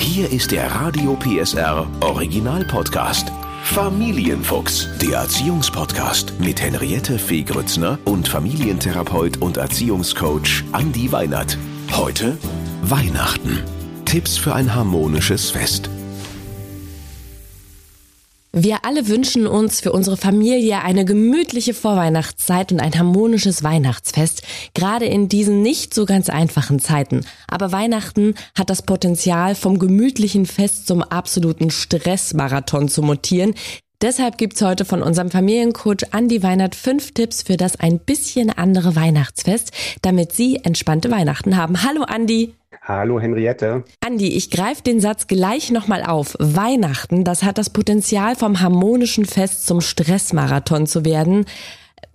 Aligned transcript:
Hier 0.00 0.32
ist 0.32 0.50
der 0.50 0.66
Radio 0.74 1.14
PSR 1.14 1.86
Original 2.00 2.64
Podcast. 2.64 3.30
Familienfuchs, 3.64 4.88
der 4.98 5.18
Erziehungspodcast 5.18 6.40
mit 6.40 6.60
Henriette 6.60 7.18
Fee 7.18 7.42
Grützner 7.42 7.98
und 8.06 8.26
Familientherapeut 8.26 9.36
und 9.42 9.58
Erziehungscoach 9.58 10.64
Andi 10.72 11.12
Weinert. 11.12 11.58
Heute 11.92 12.38
Weihnachten. 12.82 13.62
Tipps 14.06 14.38
für 14.38 14.54
ein 14.54 14.74
harmonisches 14.74 15.50
Fest. 15.50 15.90
Wir 18.52 18.84
alle 18.84 19.06
wünschen 19.06 19.46
uns 19.46 19.80
für 19.80 19.92
unsere 19.92 20.16
Familie 20.16 20.82
eine 20.82 21.04
gemütliche 21.04 21.72
Vorweihnachtszeit 21.72 22.72
und 22.72 22.80
ein 22.80 22.98
harmonisches 22.98 23.62
Weihnachtsfest, 23.62 24.42
gerade 24.74 25.04
in 25.04 25.28
diesen 25.28 25.62
nicht 25.62 25.94
so 25.94 26.04
ganz 26.04 26.28
einfachen 26.28 26.80
Zeiten. 26.80 27.24
Aber 27.46 27.70
Weihnachten 27.70 28.34
hat 28.58 28.68
das 28.68 28.82
Potenzial, 28.82 29.54
vom 29.54 29.78
gemütlichen 29.78 30.46
Fest 30.46 30.88
zum 30.88 31.02
absoluten 31.04 31.70
Stressmarathon 31.70 32.88
zu 32.88 33.02
mutieren. 33.02 33.54
Deshalb 34.02 34.38
gibt's 34.38 34.62
heute 34.62 34.86
von 34.86 35.02
unserem 35.02 35.30
Familiencoach 35.30 36.14
Andy 36.16 36.42
Weinert 36.42 36.74
fünf 36.74 37.12
Tipps 37.12 37.42
für 37.42 37.58
das 37.58 37.78
ein 37.78 37.98
bisschen 37.98 38.48
andere 38.48 38.96
Weihnachtsfest, 38.96 39.72
damit 40.00 40.32
Sie 40.32 40.56
entspannte 40.56 41.10
Weihnachten 41.10 41.58
haben. 41.58 41.82
Hallo 41.84 42.06
Andy! 42.08 42.54
Hallo 42.80 43.20
Henriette. 43.20 43.84
Andi, 44.00 44.28
ich 44.28 44.50
greife 44.50 44.82
den 44.82 45.00
Satz 45.00 45.26
gleich 45.26 45.70
nochmal 45.70 46.02
auf. 46.02 46.34
Weihnachten, 46.38 47.24
das 47.24 47.42
hat 47.42 47.58
das 47.58 47.68
Potenzial 47.68 48.36
vom 48.36 48.62
harmonischen 48.62 49.26
Fest 49.26 49.66
zum 49.66 49.82
Stressmarathon 49.82 50.86
zu 50.86 51.04
werden. 51.04 51.44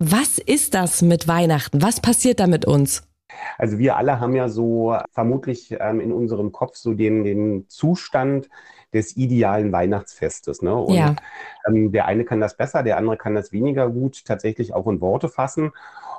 Was 0.00 0.38
ist 0.38 0.74
das 0.74 1.02
mit 1.02 1.28
Weihnachten? 1.28 1.82
Was 1.82 2.00
passiert 2.00 2.40
da 2.40 2.48
mit 2.48 2.64
uns? 2.64 3.04
Also 3.58 3.78
wir 3.78 3.96
alle 3.96 4.18
haben 4.18 4.34
ja 4.34 4.48
so 4.48 4.96
vermutlich 5.12 5.76
ähm, 5.78 6.00
in 6.00 6.10
unserem 6.10 6.50
Kopf 6.50 6.74
so 6.74 6.94
den, 6.94 7.22
den 7.22 7.68
Zustand 7.68 8.48
des 8.92 9.16
idealen 9.16 9.72
Weihnachtsfestes. 9.72 10.62
Ne? 10.62 10.74
Und 10.74 10.94
ja. 10.94 11.16
ähm, 11.68 11.92
der 11.92 12.06
eine 12.06 12.24
kann 12.24 12.40
das 12.40 12.56
besser, 12.56 12.82
der 12.82 12.96
andere 12.96 13.16
kann 13.16 13.34
das 13.34 13.52
weniger 13.52 13.88
gut 13.90 14.24
tatsächlich 14.24 14.74
auch 14.74 14.86
in 14.86 15.00
Worte 15.00 15.28
fassen. 15.28 15.72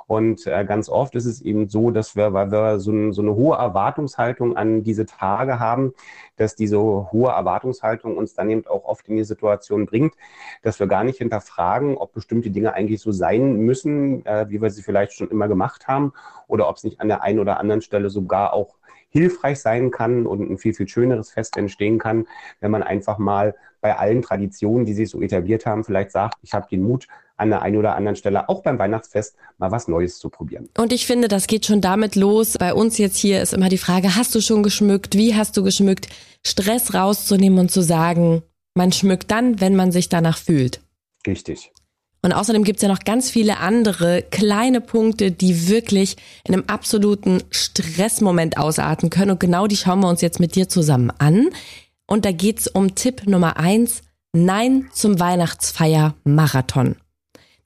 Und 0.08 0.46
äh, 0.46 0.64
ganz 0.64 0.88
oft 0.88 1.14
ist 1.16 1.26
es 1.26 1.42
eben 1.42 1.68
so, 1.68 1.90
dass 1.90 2.16
wir, 2.16 2.32
weil 2.32 2.50
wir 2.50 2.80
so, 2.80 2.90
ein, 2.90 3.12
so 3.12 3.20
eine 3.20 3.34
hohe 3.34 3.58
Erwartungshaltung 3.58 4.56
an 4.56 4.82
diese 4.82 5.04
Tage 5.04 5.60
haben, 5.60 5.92
dass 6.36 6.56
diese 6.56 6.78
hohe 6.78 7.30
Erwartungshaltung 7.30 8.16
uns 8.16 8.32
dann 8.32 8.48
eben 8.48 8.66
auch 8.66 8.86
oft 8.86 9.06
in 9.08 9.16
die 9.16 9.24
Situation 9.24 9.84
bringt, 9.84 10.14
dass 10.62 10.80
wir 10.80 10.86
gar 10.86 11.04
nicht 11.04 11.18
hinterfragen, 11.18 11.98
ob 11.98 12.14
bestimmte 12.14 12.48
Dinge 12.48 12.72
eigentlich 12.72 13.02
so 13.02 13.12
sein 13.12 13.58
müssen, 13.58 14.24
äh, 14.24 14.46
wie 14.48 14.62
wir 14.62 14.70
sie 14.70 14.82
vielleicht 14.82 15.12
schon 15.12 15.28
immer 15.28 15.46
gemacht 15.46 15.86
haben, 15.88 16.14
oder 16.46 16.70
ob 16.70 16.76
es 16.76 16.84
nicht 16.84 17.02
an 17.02 17.08
der 17.08 17.22
einen 17.22 17.38
oder 17.38 17.60
anderen 17.60 17.82
Stelle 17.82 18.08
sogar 18.08 18.54
auch 18.54 18.76
hilfreich 19.10 19.60
sein 19.60 19.90
kann 19.90 20.26
und 20.26 20.40
ein 20.50 20.56
viel, 20.56 20.72
viel 20.72 20.88
schöneres 20.88 21.30
Fest 21.30 21.58
entstehen 21.58 21.98
kann, 21.98 22.26
wenn 22.60 22.70
man 22.70 22.82
einfach 22.82 23.18
mal 23.18 23.54
bei 23.82 23.94
allen 23.94 24.22
Traditionen, 24.22 24.86
die 24.86 24.94
sich 24.94 25.10
so 25.10 25.20
etabliert 25.20 25.66
haben, 25.66 25.84
vielleicht 25.84 26.12
sagt, 26.12 26.38
ich 26.42 26.54
habe 26.54 26.66
den 26.70 26.82
Mut, 26.82 27.08
an 27.38 27.50
der 27.50 27.62
einen 27.62 27.76
oder 27.76 27.96
anderen 27.96 28.16
Stelle 28.16 28.48
auch 28.48 28.62
beim 28.62 28.78
Weihnachtsfest 28.78 29.36
mal 29.58 29.70
was 29.70 29.88
Neues 29.88 30.18
zu 30.18 30.28
probieren. 30.28 30.68
Und 30.76 30.92
ich 30.92 31.06
finde, 31.06 31.28
das 31.28 31.46
geht 31.46 31.66
schon 31.66 31.80
damit 31.80 32.16
los. 32.16 32.56
Bei 32.58 32.74
uns 32.74 32.98
jetzt 32.98 33.16
hier 33.16 33.40
ist 33.40 33.54
immer 33.54 33.68
die 33.68 33.78
Frage, 33.78 34.16
hast 34.16 34.34
du 34.34 34.40
schon 34.40 34.62
geschmückt? 34.62 35.14
Wie 35.14 35.34
hast 35.34 35.56
du 35.56 35.62
geschmückt? 35.62 36.08
Stress 36.46 36.94
rauszunehmen 36.94 37.58
und 37.58 37.70
zu 37.70 37.80
sagen, 37.80 38.42
man 38.74 38.92
schmückt 38.92 39.30
dann, 39.30 39.60
wenn 39.60 39.76
man 39.76 39.92
sich 39.92 40.08
danach 40.08 40.38
fühlt. 40.38 40.80
Richtig. 41.26 41.72
Und 42.22 42.32
außerdem 42.32 42.64
gibt's 42.64 42.82
ja 42.82 42.88
noch 42.88 43.00
ganz 43.00 43.30
viele 43.30 43.58
andere 43.58 44.22
kleine 44.22 44.80
Punkte, 44.80 45.30
die 45.30 45.68
wirklich 45.68 46.16
in 46.44 46.54
einem 46.54 46.64
absoluten 46.66 47.42
Stressmoment 47.50 48.58
ausarten 48.58 49.08
können. 49.08 49.32
Und 49.32 49.40
genau 49.40 49.66
die 49.66 49.76
schauen 49.76 50.00
wir 50.00 50.08
uns 50.08 50.20
jetzt 50.20 50.40
mit 50.40 50.56
dir 50.56 50.68
zusammen 50.68 51.12
an. 51.18 51.50
Und 52.06 52.24
da 52.24 52.32
geht's 52.32 52.66
um 52.66 52.94
Tipp 52.96 53.26
Nummer 53.26 53.56
eins. 53.56 54.02
Nein 54.32 54.88
zum 54.92 55.20
Weihnachtsfeier-Marathon. 55.20 56.96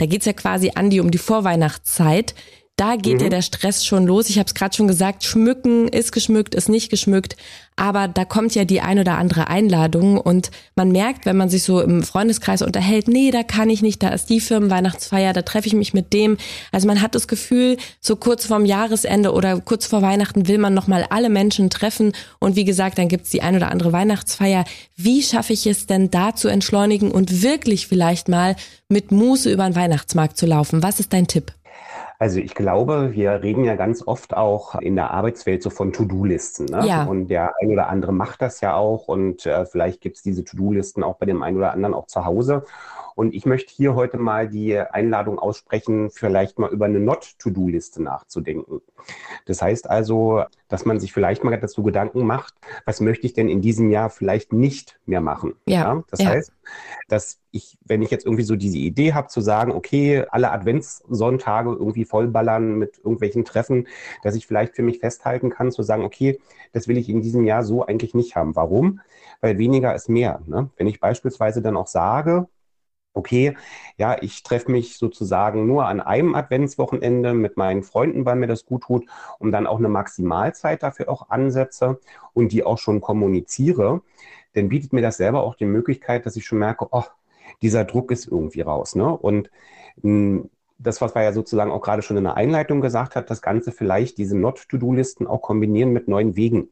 Da 0.02 0.06
geht's 0.06 0.26
ja 0.26 0.32
quasi, 0.32 0.72
Andi, 0.74 0.98
um 0.98 1.12
die 1.12 1.18
Vorweihnachtszeit. 1.18 2.34
Da 2.82 2.96
geht 2.96 3.18
mhm. 3.18 3.22
ja 3.22 3.28
der 3.28 3.42
Stress 3.42 3.84
schon 3.84 4.08
los. 4.08 4.28
Ich 4.28 4.40
habe 4.40 4.48
es 4.48 4.54
gerade 4.54 4.74
schon 4.74 4.88
gesagt, 4.88 5.22
schmücken 5.22 5.86
ist 5.86 6.10
geschmückt, 6.10 6.52
ist 6.56 6.68
nicht 6.68 6.90
geschmückt. 6.90 7.36
Aber 7.76 8.08
da 8.08 8.24
kommt 8.24 8.56
ja 8.56 8.64
die 8.64 8.80
ein 8.80 8.98
oder 8.98 9.18
andere 9.18 9.46
Einladung 9.46 10.18
und 10.18 10.50
man 10.74 10.90
merkt, 10.90 11.24
wenn 11.24 11.36
man 11.36 11.48
sich 11.48 11.62
so 11.62 11.80
im 11.80 12.02
Freundeskreis 12.02 12.60
unterhält, 12.60 13.06
nee, 13.06 13.30
da 13.30 13.44
kann 13.44 13.70
ich 13.70 13.82
nicht, 13.82 14.02
da 14.02 14.08
ist 14.08 14.30
die 14.30 14.40
Firmenweihnachtsfeier, 14.40 15.32
da 15.32 15.42
treffe 15.42 15.68
ich 15.68 15.74
mich 15.74 15.94
mit 15.94 16.12
dem. 16.12 16.38
Also 16.72 16.88
man 16.88 17.00
hat 17.00 17.14
das 17.14 17.28
Gefühl, 17.28 17.76
so 18.00 18.16
kurz 18.16 18.46
vorm 18.46 18.64
Jahresende 18.64 19.32
oder 19.32 19.60
kurz 19.60 19.86
vor 19.86 20.02
Weihnachten 20.02 20.48
will 20.48 20.58
man 20.58 20.74
nochmal 20.74 21.06
alle 21.08 21.30
Menschen 21.30 21.70
treffen. 21.70 22.12
Und 22.40 22.56
wie 22.56 22.64
gesagt, 22.64 22.98
dann 22.98 23.06
gibt's 23.06 23.30
die 23.30 23.42
ein 23.42 23.54
oder 23.54 23.70
andere 23.70 23.92
Weihnachtsfeier. 23.92 24.64
Wie 24.96 25.22
schaffe 25.22 25.52
ich 25.52 25.68
es 25.68 25.86
denn 25.86 26.10
da 26.10 26.34
zu 26.34 26.48
entschleunigen 26.48 27.12
und 27.12 27.42
wirklich 27.42 27.86
vielleicht 27.86 28.28
mal 28.28 28.56
mit 28.88 29.12
Muße 29.12 29.52
über 29.52 29.66
den 29.66 29.76
Weihnachtsmarkt 29.76 30.36
zu 30.36 30.46
laufen? 30.46 30.82
Was 30.82 30.98
ist 30.98 31.12
dein 31.12 31.28
Tipp? 31.28 31.52
Also 32.22 32.38
ich 32.38 32.54
glaube, 32.54 33.10
wir 33.14 33.42
reden 33.42 33.64
ja 33.64 33.74
ganz 33.74 34.06
oft 34.06 34.36
auch 34.36 34.76
in 34.76 34.94
der 34.94 35.10
Arbeitswelt 35.10 35.60
so 35.60 35.70
von 35.70 35.92
To-Do-Listen. 35.92 36.66
Ne? 36.66 36.86
Ja. 36.86 37.02
Und 37.02 37.26
der 37.26 37.52
ein 37.60 37.72
oder 37.72 37.88
andere 37.88 38.12
macht 38.12 38.42
das 38.42 38.60
ja 38.60 38.76
auch 38.76 39.08
und 39.08 39.44
äh, 39.44 39.66
vielleicht 39.66 40.00
gibt 40.00 40.18
es 40.18 40.22
diese 40.22 40.44
To-Do-Listen 40.44 41.02
auch 41.02 41.16
bei 41.16 41.26
dem 41.26 41.42
einen 41.42 41.56
oder 41.56 41.72
anderen 41.72 41.96
auch 41.96 42.06
zu 42.06 42.24
Hause. 42.24 42.62
Und 43.14 43.34
ich 43.34 43.46
möchte 43.46 43.72
hier 43.72 43.94
heute 43.94 44.16
mal 44.16 44.48
die 44.48 44.78
Einladung 44.78 45.38
aussprechen, 45.38 46.10
vielleicht 46.10 46.58
mal 46.58 46.70
über 46.70 46.86
eine 46.86 47.00
Not-To-Do-Liste 47.00 48.02
nachzudenken. 48.02 48.80
Das 49.46 49.60
heißt 49.60 49.90
also, 49.90 50.44
dass 50.68 50.84
man 50.84 51.00
sich 51.00 51.12
vielleicht 51.12 51.44
mal 51.44 51.58
dazu 51.58 51.82
Gedanken 51.82 52.24
macht, 52.24 52.54
was 52.86 53.00
möchte 53.00 53.26
ich 53.26 53.34
denn 53.34 53.48
in 53.48 53.60
diesem 53.60 53.90
Jahr 53.90 54.10
vielleicht 54.10 54.52
nicht 54.52 54.98
mehr 55.06 55.20
machen? 55.20 55.54
Ja. 55.66 55.94
ja? 55.94 56.04
Das 56.10 56.20
ja. 56.20 56.28
heißt, 56.30 56.52
dass 57.08 57.38
ich, 57.50 57.76
wenn 57.84 58.02
ich 58.02 58.10
jetzt 58.10 58.24
irgendwie 58.24 58.44
so 58.44 58.56
diese 58.56 58.78
Idee 58.78 59.12
habe, 59.12 59.28
zu 59.28 59.40
sagen, 59.40 59.72
okay, 59.72 60.24
alle 60.30 60.50
Adventssonntage 60.50 61.70
irgendwie 61.70 62.04
vollballern 62.04 62.78
mit 62.78 62.98
irgendwelchen 62.98 63.44
Treffen, 63.44 63.88
dass 64.22 64.34
ich 64.34 64.46
vielleicht 64.46 64.74
für 64.74 64.82
mich 64.82 65.00
festhalten 65.00 65.50
kann, 65.50 65.70
zu 65.70 65.82
sagen, 65.82 66.04
okay, 66.04 66.40
das 66.72 66.88
will 66.88 66.96
ich 66.96 67.08
in 67.08 67.20
diesem 67.20 67.44
Jahr 67.44 67.64
so 67.64 67.84
eigentlich 67.84 68.14
nicht 68.14 68.36
haben. 68.36 68.56
Warum? 68.56 69.00
Weil 69.40 69.58
weniger 69.58 69.94
ist 69.94 70.08
mehr. 70.08 70.40
Ne? 70.46 70.70
Wenn 70.76 70.86
ich 70.86 71.00
beispielsweise 71.00 71.60
dann 71.60 71.76
auch 71.76 71.88
sage, 71.88 72.48
okay, 73.14 73.56
ja, 73.98 74.16
ich 74.22 74.42
treffe 74.42 74.70
mich 74.70 74.96
sozusagen 74.96 75.66
nur 75.66 75.86
an 75.86 76.00
einem 76.00 76.34
Adventswochenende 76.34 77.34
mit 77.34 77.56
meinen 77.56 77.82
Freunden, 77.82 78.24
weil 78.24 78.36
mir 78.36 78.46
das 78.46 78.64
gut 78.64 78.84
tut, 78.84 79.06
um 79.38 79.52
dann 79.52 79.66
auch 79.66 79.78
eine 79.78 79.88
Maximalzeit 79.88 80.82
dafür 80.82 81.08
auch 81.08 81.28
ansetze 81.30 82.00
und 82.32 82.52
die 82.52 82.64
auch 82.64 82.78
schon 82.78 83.00
kommuniziere, 83.00 84.02
dann 84.54 84.68
bietet 84.68 84.92
mir 84.92 85.02
das 85.02 85.16
selber 85.16 85.42
auch 85.42 85.54
die 85.54 85.64
Möglichkeit, 85.64 86.26
dass 86.26 86.36
ich 86.36 86.46
schon 86.46 86.58
merke, 86.58 86.88
oh, 86.90 87.04
dieser 87.60 87.84
Druck 87.84 88.10
ist 88.10 88.26
irgendwie 88.26 88.62
raus. 88.62 88.94
Ne? 88.94 89.16
Und 89.16 89.50
hm, 90.02 90.50
das, 90.78 91.00
was 91.00 91.14
wir 91.14 91.22
ja 91.22 91.32
sozusagen 91.32 91.70
auch 91.70 91.80
gerade 91.80 92.02
schon 92.02 92.16
in 92.16 92.24
der 92.24 92.36
Einleitung 92.36 92.80
gesagt 92.80 93.14
hat, 93.14 93.30
das 93.30 93.42
Ganze 93.42 93.72
vielleicht 93.72 94.18
diese 94.18 94.36
Not-to-Do-Listen 94.36 95.26
auch 95.26 95.42
kombinieren 95.42 95.92
mit 95.92 96.08
neuen 96.08 96.36
Wegen. 96.36 96.70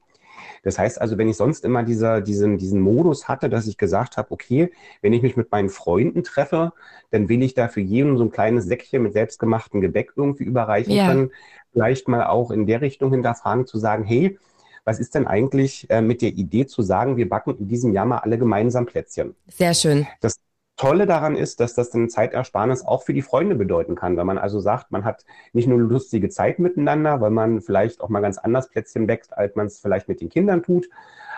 Das 0.63 0.79
heißt 0.79 1.01
also, 1.01 1.17
wenn 1.19 1.29
ich 1.29 1.37
sonst 1.37 1.65
immer 1.65 1.83
dieser, 1.83 2.21
diesen, 2.21 2.59
diesen 2.59 2.81
Modus 2.81 3.29
hatte, 3.29 3.49
dass 3.49 3.67
ich 3.67 3.77
gesagt 3.77 4.17
habe, 4.17 4.31
okay, 4.31 4.73
wenn 5.01 5.13
ich 5.13 5.23
mich 5.23 5.37
mit 5.37 5.51
meinen 5.51 5.71
Freunden 5.71 6.23
treffe, 6.23 6.73
dann 7.11 7.29
will 7.29 7.43
ich 7.43 7.55
da 7.55 7.69
für 7.69 7.81
jeden 7.81 8.17
so 8.19 8.25
ein 8.25 8.31
kleines 8.31 8.67
Säckchen 8.67 9.03
mit 9.03 9.13
selbstgemachtem 9.15 9.81
Gebäck 9.81 10.13
irgendwie 10.17 10.45
überreichen 10.45 10.93
ja. 10.93 11.09
können. 11.09 11.31
Vielleicht 11.73 12.09
mal 12.09 12.27
auch 12.27 12.51
in 12.51 12.67
der 12.67 12.81
Richtung 12.81 13.11
hinterfragen, 13.13 13.67
zu 13.67 13.79
sagen, 13.79 14.05
hey, 14.05 14.39
was 14.85 14.99
ist 14.99 15.15
denn 15.15 15.27
eigentlich 15.27 15.89
äh, 15.91 16.01
mit 16.01 16.23
der 16.23 16.31
Idee 16.31 16.67
zu 16.67 16.83
sagen, 16.83 17.17
wir 17.17 17.29
backen 17.29 17.57
in 17.59 17.69
diesem 17.69 17.93
Jahr 17.93 18.07
mal 18.07 18.19
alle 18.19 18.39
gemeinsam 18.39 18.87
Plätzchen? 18.87 19.35
Sehr 19.47 19.75
schön. 19.75 20.07
Das, 20.21 20.37
Tolle 20.81 21.05
daran 21.05 21.37
ist, 21.37 21.61
dass 21.61 21.75
das 21.75 21.95
eine 21.95 22.09
Zeitersparnis 22.09 22.87
auch 22.87 23.03
für 23.03 23.13
die 23.13 23.21
Freunde 23.21 23.55
bedeuten 23.55 23.97
kann, 23.97 24.17
wenn 24.17 24.27
man 24.27 24.39
also 24.39 24.61
sagt, 24.61 24.91
man 24.91 25.05
hat 25.05 25.27
nicht 25.53 25.69
nur 25.69 25.79
lustige 25.79 26.31
Zeit 26.31 26.59
miteinander, 26.59 27.21
weil 27.21 27.29
man 27.31 27.61
vielleicht 27.61 28.01
auch 28.01 28.09
mal 28.09 28.21
ganz 28.21 28.39
anders 28.39 28.71
Plätzchen 28.71 29.07
wächst, 29.07 29.37
als 29.37 29.57
man 29.57 29.67
es 29.67 29.79
vielleicht 29.79 30.09
mit 30.09 30.23
den 30.23 30.31
Kindern 30.31 30.63
tut, 30.63 30.89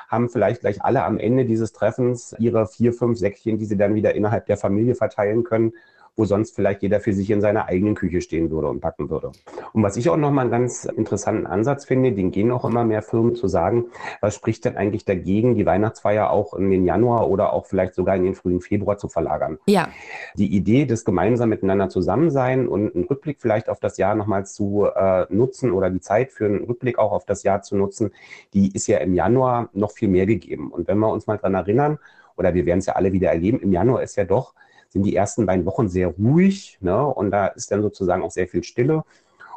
haben 0.06 0.28
vielleicht 0.28 0.60
gleich 0.60 0.84
alle 0.84 1.03
am 1.03 1.18
Ende 1.18 1.44
dieses 1.44 1.72
Treffens 1.72 2.36
ihre 2.39 2.68
vier, 2.68 2.92
fünf 2.92 3.18
Säckchen, 3.18 3.59
die 3.59 3.65
sie 3.65 3.77
dann 3.77 3.97
wieder 3.97 4.15
innerhalb 4.15 4.47
der 4.47 4.59
Familie 4.59 4.94
verteilen 4.94 5.42
können 5.42 5.72
wo 6.16 6.24
sonst 6.26 6.54
vielleicht 6.54 6.82
jeder 6.82 7.00
für 7.00 7.12
sich 7.12 7.30
in 7.30 7.41
seiner 7.41 7.66
eigenen 7.66 7.94
Küche 7.94 8.20
stehen 8.20 8.50
würde 8.50 8.68
und 8.68 8.80
backen 8.80 9.09
würde. 9.09 9.32
Und 9.72 9.82
was 9.82 9.97
ich 9.97 10.10
auch 10.10 10.16
nochmal 10.16 10.42
einen 10.42 10.50
ganz 10.50 10.84
interessanten 10.84 11.47
Ansatz 11.47 11.86
finde, 11.86 12.12
den 12.12 12.30
gehen 12.30 12.50
auch 12.50 12.64
immer 12.64 12.84
mehr 12.84 13.03
Firmen 13.03 13.34
zu 13.34 13.48
sagen, 13.48 13.86
was 14.20 14.34
spricht 14.34 14.64
denn 14.64 14.76
eigentlich 14.76 15.04
dagegen, 15.04 15.54
die 15.54 15.64
Weihnachtsfeier 15.64 16.30
auch 16.30 16.54
in 16.54 16.70
den 16.70 16.84
Januar 16.84 17.30
oder 17.30 17.53
auch 17.53 17.66
vielleicht 17.66 17.94
sogar 17.94 18.16
in 18.16 18.24
den 18.24 18.34
frühen 18.34 18.60
Februar 18.60 18.98
zu 18.98 19.09
verlagern? 19.09 19.59
Ja. 19.66 19.88
Die 20.34 20.54
Idee 20.54 20.84
des 20.84 21.04
gemeinsam 21.04 21.48
miteinander 21.48 21.88
Zusammensein 21.88 22.68
und 22.68 22.94
einen 22.94 23.04
Rückblick 23.04 23.41
vielleicht 23.41 23.70
auf 23.70 23.80
das 23.80 23.97
Jahr 23.97 24.14
nochmal 24.14 24.44
zu 24.44 24.86
äh, 24.94 25.26
nutzen 25.30 25.72
oder 25.72 25.88
die 25.88 26.00
Zeit 26.00 26.32
für 26.32 26.44
einen 26.44 26.64
Rückblick 26.64 26.98
auch 26.98 27.12
auf 27.12 27.24
das 27.24 27.42
Jahr 27.42 27.62
zu 27.62 27.76
nutzen, 27.76 28.12
die 28.53 28.74
ist 28.74 28.86
ja 28.86 28.98
im 28.98 29.14
Januar 29.14 29.70
noch 29.72 29.92
viel 29.92 30.09
mehr 30.09 30.26
gegeben. 30.26 30.70
Und 30.70 30.88
wenn 30.88 30.98
wir 30.98 31.10
uns 31.10 31.26
mal 31.26 31.38
dran 31.38 31.54
erinnern, 31.54 31.98
oder 32.36 32.54
wir 32.54 32.66
werden 32.66 32.78
es 32.78 32.86
ja 32.86 32.94
alle 32.94 33.12
wieder 33.12 33.30
erleben, 33.30 33.60
im 33.60 33.72
Januar 33.72 34.03
ist 34.03 34.16
ja 34.16 34.24
doch 34.24 34.54
sind 34.92 35.04
die 35.04 35.16
ersten 35.16 35.47
beiden 35.47 35.65
Wochen 35.65 35.89
sehr 35.89 36.09
ruhig 36.09 36.78
ne? 36.80 37.06
und 37.06 37.30
da 37.30 37.47
ist 37.47 37.71
dann 37.71 37.83
sozusagen 37.83 38.22
auch 38.22 38.30
sehr 38.30 38.47
viel 38.47 38.62
Stille. 38.62 39.04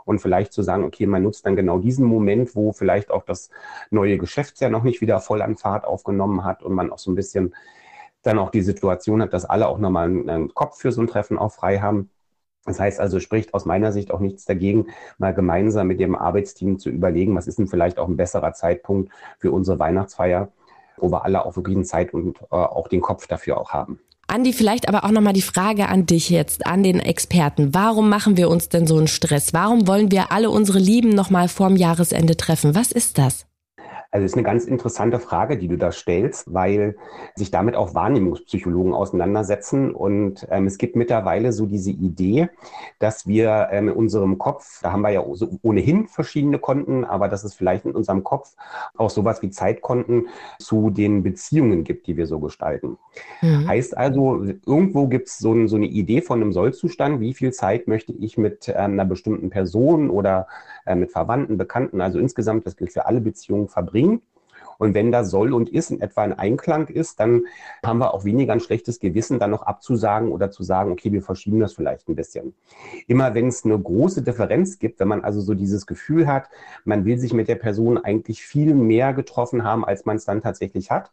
und 0.05 0.19
vielleicht 0.19 0.53
zu 0.53 0.61
sagen, 0.61 0.83
okay, 0.83 1.07
man 1.07 1.23
nutzt 1.23 1.45
dann 1.45 1.55
genau 1.55 1.79
diesen 1.79 2.05
Moment, 2.05 2.55
wo 2.55 2.71
vielleicht 2.71 3.11
auch 3.11 3.23
das 3.23 3.49
neue 3.89 4.17
Geschäftsjahr 4.17 4.69
noch 4.69 4.83
nicht 4.83 5.01
wieder 5.01 5.19
voll 5.19 5.41
an 5.41 5.57
Fahrt 5.57 5.85
aufgenommen 5.85 6.43
hat 6.43 6.63
und 6.63 6.73
man 6.73 6.91
auch 6.91 6.99
so 6.99 7.11
ein 7.11 7.15
bisschen 7.15 7.53
dann 8.21 8.39
auch 8.39 8.49
die 8.49 8.61
Situation 8.61 9.21
hat, 9.21 9.33
dass 9.33 9.45
alle 9.45 9.67
auch 9.67 9.77
nochmal 9.77 10.05
einen 10.05 10.53
Kopf 10.53 10.79
für 10.79 10.91
so 10.91 11.01
ein 11.01 11.07
Treffen 11.07 11.37
auch 11.37 11.51
frei 11.51 11.79
haben. 11.79 12.09
Das 12.65 12.79
heißt 12.79 12.99
also, 12.99 13.19
spricht 13.19 13.53
aus 13.53 13.65
meiner 13.65 13.91
Sicht 13.91 14.11
auch 14.11 14.19
nichts 14.19 14.45
dagegen, 14.45 14.87
mal 15.19 15.33
gemeinsam 15.33 15.87
mit 15.87 15.99
dem 15.99 16.15
Arbeitsteam 16.15 16.79
zu 16.79 16.89
überlegen, 16.89 17.35
was 17.35 17.47
ist 17.47 17.59
denn 17.59 17.67
vielleicht 17.67 17.99
auch 17.99 18.07
ein 18.07 18.17
besserer 18.17 18.53
Zeitpunkt 18.53 19.11
für 19.37 19.51
unsere 19.51 19.77
Weihnachtsfeier, 19.77 20.49
wo 20.97 21.11
wir 21.11 21.23
alle 21.25 21.45
auch 21.45 21.55
wirklich 21.55 21.85
Zeit 21.85 22.13
und 22.13 22.41
äh, 22.41 22.55
auch 22.55 22.87
den 22.87 23.01
Kopf 23.01 23.27
dafür 23.27 23.59
auch 23.59 23.71
haben. 23.71 23.99
Andi, 24.35 24.51
vielleicht 24.51 24.89
aber 24.89 25.05
auch 25.05 25.11
nochmal 25.11 25.31
die 25.31 25.41
Frage 25.41 25.87
an 25.87 26.07
dich 26.07 26.29
jetzt, 26.29 26.67
an 26.67 26.83
den 26.83 26.99
Experten. 26.99 27.73
Warum 27.73 28.09
machen 28.09 28.35
wir 28.35 28.49
uns 28.49 28.67
denn 28.67 28.85
so 28.85 28.97
einen 28.97 29.07
Stress? 29.07 29.53
Warum 29.53 29.87
wollen 29.87 30.11
wir 30.11 30.33
alle 30.33 30.49
unsere 30.49 30.77
Lieben 30.77 31.11
nochmal 31.11 31.47
vorm 31.47 31.77
Jahresende 31.77 32.35
treffen? 32.35 32.75
Was 32.75 32.91
ist 32.91 33.17
das? 33.17 33.45
Also 34.15 34.23
das 34.23 34.31
ist 34.31 34.37
eine 34.37 34.45
ganz 34.45 34.63
interessante 34.63 35.19
Frage, 35.19 35.57
die 35.57 35.67
du 35.67 35.77
da 35.77 35.91
stellst, 35.91 36.53
weil 36.53 36.95
sich 37.35 37.51
damit 37.51 37.75
auch 37.75 37.95
Wahrnehmungspsychologen 37.95 38.93
auseinandersetzen. 38.93 39.93
Und 39.93 40.47
ähm, 40.49 40.67
es 40.67 40.77
gibt 40.77 40.95
mittlerweile 40.95 41.51
so 41.51 41.65
diese 41.65 41.91
Idee, 41.91 42.47
dass 42.97 43.27
wir 43.27 43.67
ähm, 43.71 43.89
in 43.89 43.93
unserem 43.93 44.37
Kopf, 44.37 44.79
da 44.81 44.93
haben 44.93 45.01
wir 45.01 45.09
ja 45.09 45.21
so 45.33 45.59
ohnehin 45.63 46.07
verschiedene 46.07 46.59
Konten, 46.59 47.03
aber 47.03 47.27
dass 47.27 47.43
es 47.43 47.55
vielleicht 47.55 47.83
in 47.83 47.91
unserem 47.91 48.23
Kopf 48.23 48.55
auch 48.95 49.09
sowas 49.09 49.41
wie 49.41 49.49
Zeitkonten 49.49 50.29
zu 50.59 50.91
den 50.91 51.21
Beziehungen 51.21 51.83
gibt, 51.83 52.07
die 52.07 52.15
wir 52.15 52.25
so 52.25 52.39
gestalten. 52.39 52.97
Mhm. 53.41 53.67
Heißt 53.67 53.97
also, 53.97 54.45
irgendwo 54.65 55.07
gibt 55.07 55.27
es 55.27 55.39
so, 55.39 55.51
ein, 55.51 55.67
so, 55.67 55.75
eine 55.75 55.87
Idee 55.87 56.21
von 56.21 56.41
einem 56.41 56.53
Sollzustand, 56.53 57.19
wie 57.19 57.33
viel 57.33 57.51
Zeit 57.51 57.89
möchte 57.89 58.13
ich 58.13 58.37
mit 58.37 58.69
ähm, 58.69 58.93
einer 58.93 59.03
bestimmten 59.03 59.49
Person 59.49 60.09
oder 60.09 60.47
äh, 60.85 60.95
mit 60.95 61.11
Verwandten, 61.11 61.57
Bekannten, 61.57 61.99
also 61.99 62.17
insgesamt, 62.17 62.65
das 62.65 62.77
gilt 62.77 62.93
für 62.93 63.07
alle 63.07 63.19
Beziehungen, 63.19 63.67
verbringen 63.67 64.04
bringen. 64.05 64.21
Und 64.77 64.93
wenn 64.93 65.09
da 65.09 65.23
soll 65.23 65.53
und 65.53 65.69
ist 65.69 65.89
in 65.89 66.01
etwa 66.01 66.23
ein 66.23 66.33
Einklang 66.33 66.87
ist, 66.87 67.21
dann 67.21 67.45
haben 67.85 67.99
wir 67.99 68.13
auch 68.13 68.25
weniger 68.25 68.51
ein 68.51 68.59
schlechtes 68.59 68.99
Gewissen, 68.99 69.39
dann 69.39 69.51
noch 69.51 69.63
abzusagen 69.63 70.33
oder 70.33 70.51
zu 70.51 70.63
sagen, 70.63 70.91
okay, 70.91 71.13
wir 71.13 71.21
verschieben 71.21 71.61
das 71.61 71.73
vielleicht 71.73 72.09
ein 72.09 72.15
bisschen. 72.15 72.53
Immer 73.07 73.33
wenn 73.35 73.47
es 73.47 73.63
eine 73.63 73.79
große 73.79 74.21
Differenz 74.21 74.77
gibt, 74.77 74.99
wenn 74.99 75.07
man 75.07 75.23
also 75.23 75.39
so 75.39 75.53
dieses 75.53 75.85
Gefühl 75.85 76.27
hat, 76.27 76.49
man 76.83 77.05
will 77.05 77.17
sich 77.17 77.31
mit 77.31 77.47
der 77.47 77.55
Person 77.55 77.97
eigentlich 77.97 78.43
viel 78.43 78.75
mehr 78.75 79.13
getroffen 79.13 79.63
haben, 79.63 79.85
als 79.85 80.03
man 80.05 80.17
es 80.17 80.25
dann 80.25 80.41
tatsächlich 80.41 80.91
hat, 80.91 81.09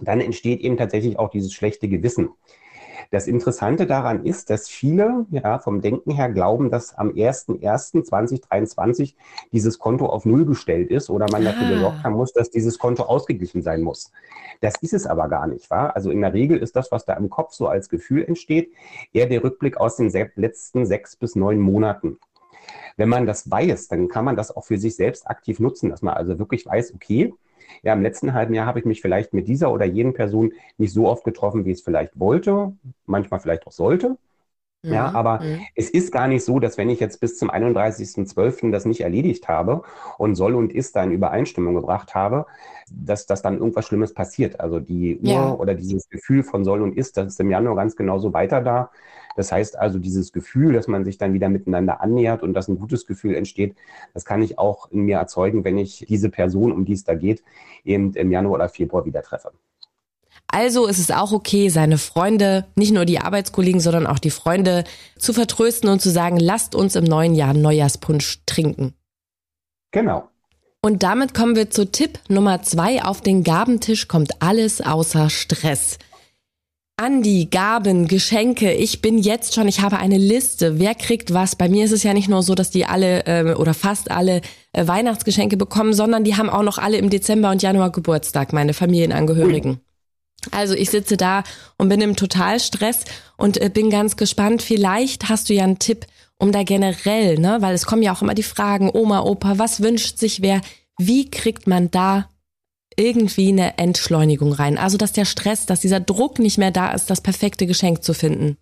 dann 0.00 0.20
entsteht 0.20 0.60
eben 0.60 0.76
tatsächlich 0.76 1.18
auch 1.18 1.30
dieses 1.30 1.54
schlechte 1.54 1.88
Gewissen. 1.88 2.30
Das 3.10 3.26
Interessante 3.26 3.86
daran 3.86 4.24
ist, 4.24 4.48
dass 4.50 4.68
viele 4.68 5.24
ja, 5.30 5.58
vom 5.58 5.80
Denken 5.80 6.12
her 6.12 6.30
glauben, 6.30 6.70
dass 6.70 6.94
am 6.96 7.08
01.01.2023 7.10 9.14
dieses 9.52 9.78
Konto 9.78 10.06
auf 10.06 10.24
Null 10.24 10.46
gestellt 10.46 10.90
ist 10.90 11.10
oder 11.10 11.26
man 11.30 11.46
ah. 11.46 11.52
dafür 11.52 11.68
gesorgt 11.68 12.02
haben 12.04 12.16
muss, 12.16 12.32
dass 12.32 12.50
dieses 12.50 12.78
Konto 12.78 13.02
ausgeglichen 13.04 13.62
sein 13.62 13.82
muss. 13.82 14.10
Das 14.60 14.74
ist 14.80 14.94
es 14.94 15.06
aber 15.06 15.28
gar 15.28 15.46
nicht, 15.46 15.70
wahr? 15.70 15.94
Also 15.94 16.10
in 16.10 16.20
der 16.20 16.34
Regel 16.34 16.58
ist 16.58 16.74
das, 16.76 16.92
was 16.92 17.04
da 17.04 17.14
im 17.14 17.30
Kopf 17.30 17.52
so 17.52 17.68
als 17.68 17.88
Gefühl 17.88 18.24
entsteht, 18.24 18.72
eher 19.12 19.26
der 19.26 19.44
Rückblick 19.44 19.76
aus 19.76 19.96
den 19.96 20.10
letzten 20.36 20.86
sechs 20.86 21.16
bis 21.16 21.36
neun 21.36 21.60
Monaten. 21.60 22.18
Wenn 22.96 23.08
man 23.08 23.26
das 23.26 23.50
weiß, 23.50 23.88
dann 23.88 24.08
kann 24.08 24.24
man 24.24 24.36
das 24.36 24.54
auch 24.54 24.64
für 24.64 24.78
sich 24.78 24.96
selbst 24.96 25.26
aktiv 25.28 25.60
nutzen, 25.60 25.90
dass 25.90 26.02
man 26.02 26.14
also 26.14 26.38
wirklich 26.38 26.66
weiß, 26.66 26.94
okay, 26.94 27.32
ja, 27.82 27.92
im 27.92 28.02
letzten 28.02 28.34
halben 28.34 28.54
Jahr 28.54 28.66
habe 28.66 28.78
ich 28.78 28.84
mich 28.84 29.00
vielleicht 29.00 29.32
mit 29.32 29.48
dieser 29.48 29.72
oder 29.72 29.84
jenen 29.84 30.14
Person 30.14 30.52
nicht 30.78 30.92
so 30.92 31.08
oft 31.08 31.24
getroffen, 31.24 31.64
wie 31.64 31.70
ich 31.70 31.78
es 31.78 31.84
vielleicht 31.84 32.18
wollte, 32.18 32.72
manchmal 33.06 33.40
vielleicht 33.40 33.66
auch 33.66 33.72
sollte. 33.72 34.16
Ja, 34.84 35.10
mhm, 35.10 35.16
aber 35.16 35.40
mhm. 35.40 35.60
es 35.74 35.88
ist 35.88 36.12
gar 36.12 36.28
nicht 36.28 36.44
so, 36.44 36.60
dass 36.60 36.76
wenn 36.76 36.90
ich 36.90 37.00
jetzt 37.00 37.18
bis 37.20 37.38
zum 37.38 37.50
31.12. 37.50 38.70
das 38.70 38.84
nicht 38.84 39.00
erledigt 39.00 39.48
habe 39.48 39.82
und 40.18 40.34
soll 40.34 40.54
und 40.54 40.72
ist 40.72 40.94
da 40.94 41.02
in 41.02 41.10
Übereinstimmung 41.10 41.74
gebracht 41.74 42.14
habe, 42.14 42.44
dass, 42.90 43.26
dass 43.26 43.40
dann 43.40 43.58
irgendwas 43.58 43.86
Schlimmes 43.86 44.12
passiert. 44.12 44.60
Also 44.60 44.80
die 44.80 45.18
Uhr 45.18 45.28
ja. 45.28 45.52
oder 45.54 45.74
dieses 45.74 46.08
Gefühl 46.10 46.42
von 46.42 46.64
soll 46.64 46.82
und 46.82 46.96
ist, 46.96 47.16
das 47.16 47.28
ist 47.28 47.40
im 47.40 47.50
Januar 47.50 47.76
ganz 47.76 47.96
genauso 47.96 48.32
weiter 48.34 48.60
da. 48.60 48.90
Das 49.36 49.50
heißt 49.50 49.78
also, 49.78 49.98
dieses 49.98 50.32
Gefühl, 50.32 50.74
dass 50.74 50.86
man 50.86 51.04
sich 51.04 51.18
dann 51.18 51.32
wieder 51.32 51.48
miteinander 51.48 52.00
annähert 52.00 52.42
und 52.42 52.54
dass 52.54 52.68
ein 52.68 52.78
gutes 52.78 53.06
Gefühl 53.06 53.34
entsteht, 53.34 53.74
das 54.12 54.24
kann 54.24 54.42
ich 54.42 54.58
auch 54.58 54.90
in 54.90 55.02
mir 55.02 55.16
erzeugen, 55.16 55.64
wenn 55.64 55.78
ich 55.78 56.04
diese 56.08 56.28
Person, 56.28 56.72
um 56.72 56.84
die 56.84 56.92
es 56.92 57.04
da 57.04 57.14
geht, 57.14 57.42
eben 57.84 58.12
im 58.12 58.30
Januar 58.30 58.54
oder 58.54 58.68
Februar 58.68 59.04
wieder 59.06 59.22
treffe. 59.22 59.50
Also 60.46 60.86
ist 60.86 60.98
es 60.98 61.10
auch 61.10 61.32
okay, 61.32 61.68
seine 61.68 61.98
Freunde, 61.98 62.66
nicht 62.76 62.92
nur 62.92 63.04
die 63.04 63.18
Arbeitskollegen, 63.18 63.80
sondern 63.80 64.06
auch 64.06 64.18
die 64.18 64.30
Freunde 64.30 64.84
zu 65.18 65.32
vertrösten 65.32 65.88
und 65.88 66.00
zu 66.00 66.10
sagen, 66.10 66.38
lasst 66.38 66.74
uns 66.74 66.94
im 66.94 67.04
neuen 67.04 67.34
Jahr 67.34 67.54
Neujahrspunsch 67.54 68.40
trinken. 68.46 68.94
Genau. 69.90 70.28
Und 70.80 71.02
damit 71.02 71.32
kommen 71.32 71.56
wir 71.56 71.70
zu 71.70 71.90
Tipp 71.90 72.18
Nummer 72.28 72.62
zwei. 72.62 73.02
Auf 73.02 73.20
den 73.20 73.42
Gabentisch 73.42 74.06
kommt 74.06 74.42
alles 74.42 74.80
außer 74.80 75.30
Stress. 75.30 75.98
Andi, 76.96 77.48
Gaben, 77.50 78.06
Geschenke. 78.06 78.72
Ich 78.72 79.02
bin 79.02 79.18
jetzt 79.18 79.54
schon, 79.54 79.66
ich 79.66 79.80
habe 79.80 79.98
eine 79.98 80.18
Liste. 80.18 80.78
Wer 80.78 80.94
kriegt 80.94 81.34
was? 81.34 81.56
Bei 81.56 81.68
mir 81.68 81.86
ist 81.86 81.90
es 81.90 82.04
ja 82.04 82.14
nicht 82.14 82.28
nur 82.28 82.44
so, 82.44 82.54
dass 82.54 82.70
die 82.70 82.86
alle 82.86 83.26
äh, 83.26 83.54
oder 83.54 83.74
fast 83.74 84.12
alle 84.12 84.42
äh, 84.72 84.86
Weihnachtsgeschenke 84.86 85.56
bekommen, 85.56 85.92
sondern 85.92 86.22
die 86.22 86.36
haben 86.36 86.48
auch 86.48 86.62
noch 86.62 86.78
alle 86.78 86.98
im 86.98 87.10
Dezember 87.10 87.50
und 87.50 87.62
Januar 87.62 87.90
Geburtstag, 87.90 88.52
meine 88.52 88.74
Familienangehörigen. 88.74 89.80
Also 90.52 90.74
ich 90.74 90.90
sitze 90.90 91.16
da 91.16 91.42
und 91.76 91.88
bin 91.88 92.00
im 92.00 92.16
Totalstress 92.16 93.04
und 93.36 93.60
äh, 93.60 93.68
bin 93.68 93.90
ganz 93.90 94.16
gespannt. 94.16 94.62
Vielleicht 94.62 95.28
hast 95.28 95.48
du 95.48 95.54
ja 95.54 95.64
einen 95.64 95.78
Tipp, 95.78 96.06
um 96.38 96.52
da 96.52 96.62
generell, 96.62 97.38
ne, 97.38 97.58
weil 97.60 97.74
es 97.74 97.86
kommen 97.86 98.02
ja 98.02 98.12
auch 98.12 98.22
immer 98.22 98.34
die 98.34 98.42
Fragen, 98.42 98.90
Oma, 98.92 99.22
Opa, 99.22 99.58
was 99.58 99.82
wünscht 99.82 100.18
sich 100.18 100.42
wer? 100.42 100.60
Wie 100.98 101.30
kriegt 101.30 101.66
man 101.66 101.90
da 101.90 102.28
irgendwie 102.96 103.48
eine 103.48 103.78
Entschleunigung 103.78 104.52
rein? 104.52 104.78
Also, 104.78 104.96
dass 104.96 105.12
der 105.12 105.24
Stress, 105.24 105.66
dass 105.66 105.80
dieser 105.80 106.00
Druck 106.00 106.38
nicht 106.38 106.58
mehr 106.58 106.70
da 106.70 106.92
ist, 106.92 107.10
das 107.10 107.20
perfekte 107.20 107.66
Geschenk 107.66 108.02
zu 108.02 108.14
finden. 108.14 108.56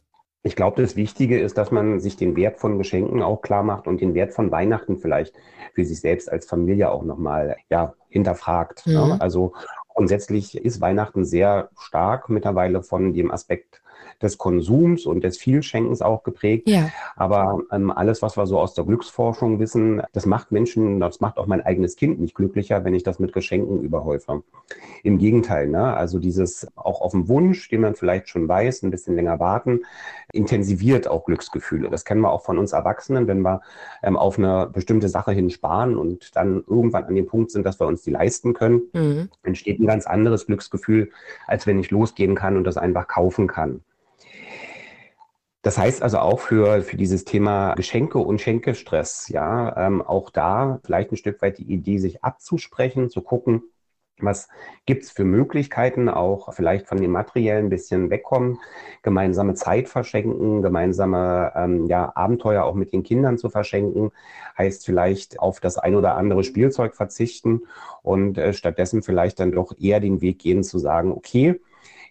Ich 0.45 0.57
glaube, 0.57 0.83
das 0.83 0.97
Wichtige 0.97 1.39
ist, 1.39 1.57
dass 1.57 1.71
man 1.71 2.01
sich 2.01 2.17
den 2.17 2.35
Wert 2.35 2.59
von 2.59 2.79
Geschenken 2.79 3.23
auch 3.23 3.43
klar 3.43 3.63
macht 3.63 3.87
und 3.87 4.01
den 4.01 4.15
Wert 4.15 4.33
von 4.33 4.51
Weihnachten 4.51 4.99
vielleicht 4.99 5.35
für 5.75 5.85
sich 5.85 6.01
selbst 6.01 6.31
als 6.31 6.47
Familie 6.47 6.91
auch 6.91 7.05
nochmal 7.05 7.57
ja, 7.71 7.95
hinterfragt. 8.09 8.87
Ne? 8.87 9.01
Mhm. 9.01 9.09
Ne? 9.09 9.21
Also 9.21 9.53
Grundsätzlich 9.95 10.57
ist 10.57 10.81
Weihnachten 10.81 11.25
sehr 11.25 11.69
stark 11.79 12.29
mittlerweile 12.29 12.83
von 12.83 13.13
dem 13.13 13.31
Aspekt 13.31 13.82
des 14.23 14.39
Konsums 14.39 15.07
und 15.07 15.25
des 15.25 15.39
Vielschenkens 15.39 16.03
auch 16.03 16.23
geprägt. 16.23 16.69
Ja. 16.69 16.91
Aber 17.17 17.61
ähm, 17.71 17.91
alles, 17.91 18.23
was 18.23 18.37
wir 18.37 18.47
so 18.47 18.59
aus 18.59 18.75
der 18.75 18.85
Glücksforschung 18.85 19.59
wissen, 19.59 20.03
das 20.13 20.27
macht 20.27 20.53
Menschen, 20.53 21.01
das 21.01 21.21
macht 21.21 21.39
auch 21.39 21.47
mein 21.47 21.61
eigenes 21.61 21.97
Kind 21.97 22.21
nicht 22.21 22.35
glücklicher, 22.35 22.85
wenn 22.85 22.95
ich 22.95 23.03
das 23.03 23.19
mit 23.19 23.33
Geschenken 23.33 23.83
überhäufe. 23.83 24.43
Im 25.03 25.19
Gegenteil, 25.19 25.69
ne? 25.69 25.95
also 25.95 26.19
dieses 26.19 26.67
auch 26.77 27.01
auf 27.01 27.13
dem 27.13 27.29
Wunsch, 27.29 27.69
den 27.69 27.81
man 27.81 27.95
vielleicht 27.95 28.29
schon 28.29 28.49
weiß, 28.49 28.83
ein 28.83 28.91
bisschen 28.91 29.17
länger 29.17 29.41
warten, 29.41 29.81
intensiviert 30.33 31.09
auch 31.09 31.25
Glücksgefühle. 31.25 31.91
Das 31.91 32.05
kennen 32.05 32.21
wir 32.21 32.33
auch 32.33 32.43
von 32.43 32.59
uns 32.59 32.73
Erwachsenen, 32.73 33.27
wenn 33.27 33.43
wir 33.43 33.61
ähm, 34.03 34.17
auf 34.17 34.39
eine 34.39 34.71
bestimmte 34.73 35.09
Sache 35.09 35.33
hin 35.33 35.51
sparen 35.51 35.97
und 35.97 36.35
dann 36.37 36.65
irgendwann 36.67 37.05
an 37.05 37.15
dem 37.15 37.27
Punkt 37.27 37.51
sind, 37.51 37.65
dass 37.67 37.81
wir 37.81 37.87
uns 37.87 38.03
die 38.03 38.11
leisten 38.11 38.55
können, 38.55 38.83
mhm. 38.93 39.29
entsteht 39.43 39.81
ein 39.81 39.87
ganz 39.87 40.07
anderes 40.07 40.47
Glücksgefühl, 40.47 41.11
als 41.47 41.67
wenn 41.67 41.79
ich 41.79 41.91
losgehen 41.91 42.35
kann 42.35 42.57
und 42.57 42.65
das 42.65 42.77
einfach 42.77 43.09
kaufen 43.09 43.47
kann. 43.47 43.83
Das 45.63 45.79
heißt 45.79 46.03
also 46.03 46.19
auch 46.19 46.41
für, 46.41 46.83
für 46.83 46.97
dieses 46.97 47.25
Thema 47.25 47.75
Geschenke 47.75 48.19
und 48.19 48.41
Schenkestress, 48.41 49.29
ja, 49.29 49.87
ähm, 49.87 50.03
auch 50.03 50.31
da 50.31 50.81
vielleicht 50.85 51.13
ein 51.13 51.17
Stück 51.17 51.41
weit 51.41 51.59
die 51.59 51.73
Idee, 51.73 51.99
sich 51.99 52.25
abzusprechen, 52.25 53.11
zu 53.11 53.23
gucken, 53.23 53.63
was 54.19 54.49
gibt's 54.87 55.11
für 55.11 55.25
Möglichkeiten, 55.25 56.09
auch 56.09 56.53
vielleicht 56.53 56.87
von 56.87 57.01
dem 57.01 57.13
Materiellen 57.13 57.67
ein 57.67 57.71
bisschen 57.71 58.11
wegkommen, 58.11 58.59
gemeinsame 59.03 59.55
Zeit 59.55 59.89
verschenken, 59.89 60.63
gemeinsame 60.63 61.53
ähm, 61.55 61.87
ja, 61.87 62.13
Abenteuer 62.15 62.65
auch 62.65 62.75
mit 62.75 62.93
den 62.93 63.05
Kindern 63.05 63.39
zu 63.39 63.49
verschenken, 63.49 64.11
heißt 64.59 64.85
vielleicht 64.85 65.39
auf 65.41 65.61
das 65.61 65.79
ein 65.79 65.95
oder 65.95 66.17
andere 66.17 66.45
Spielzeug 66.45 66.95
verzichten 66.95 67.63
und 68.03 68.37
äh, 68.39 68.53
stattdessen 68.53 69.03
vielleicht 69.03 69.41
dann 69.41 69.53
doch 69.53 69.73
eher 69.79 70.01
den 70.01 70.21
Weg 70.21 70.41
gehen 70.41 70.65
zu 70.65 70.79
sagen, 70.79 71.13
okay, 71.13 71.61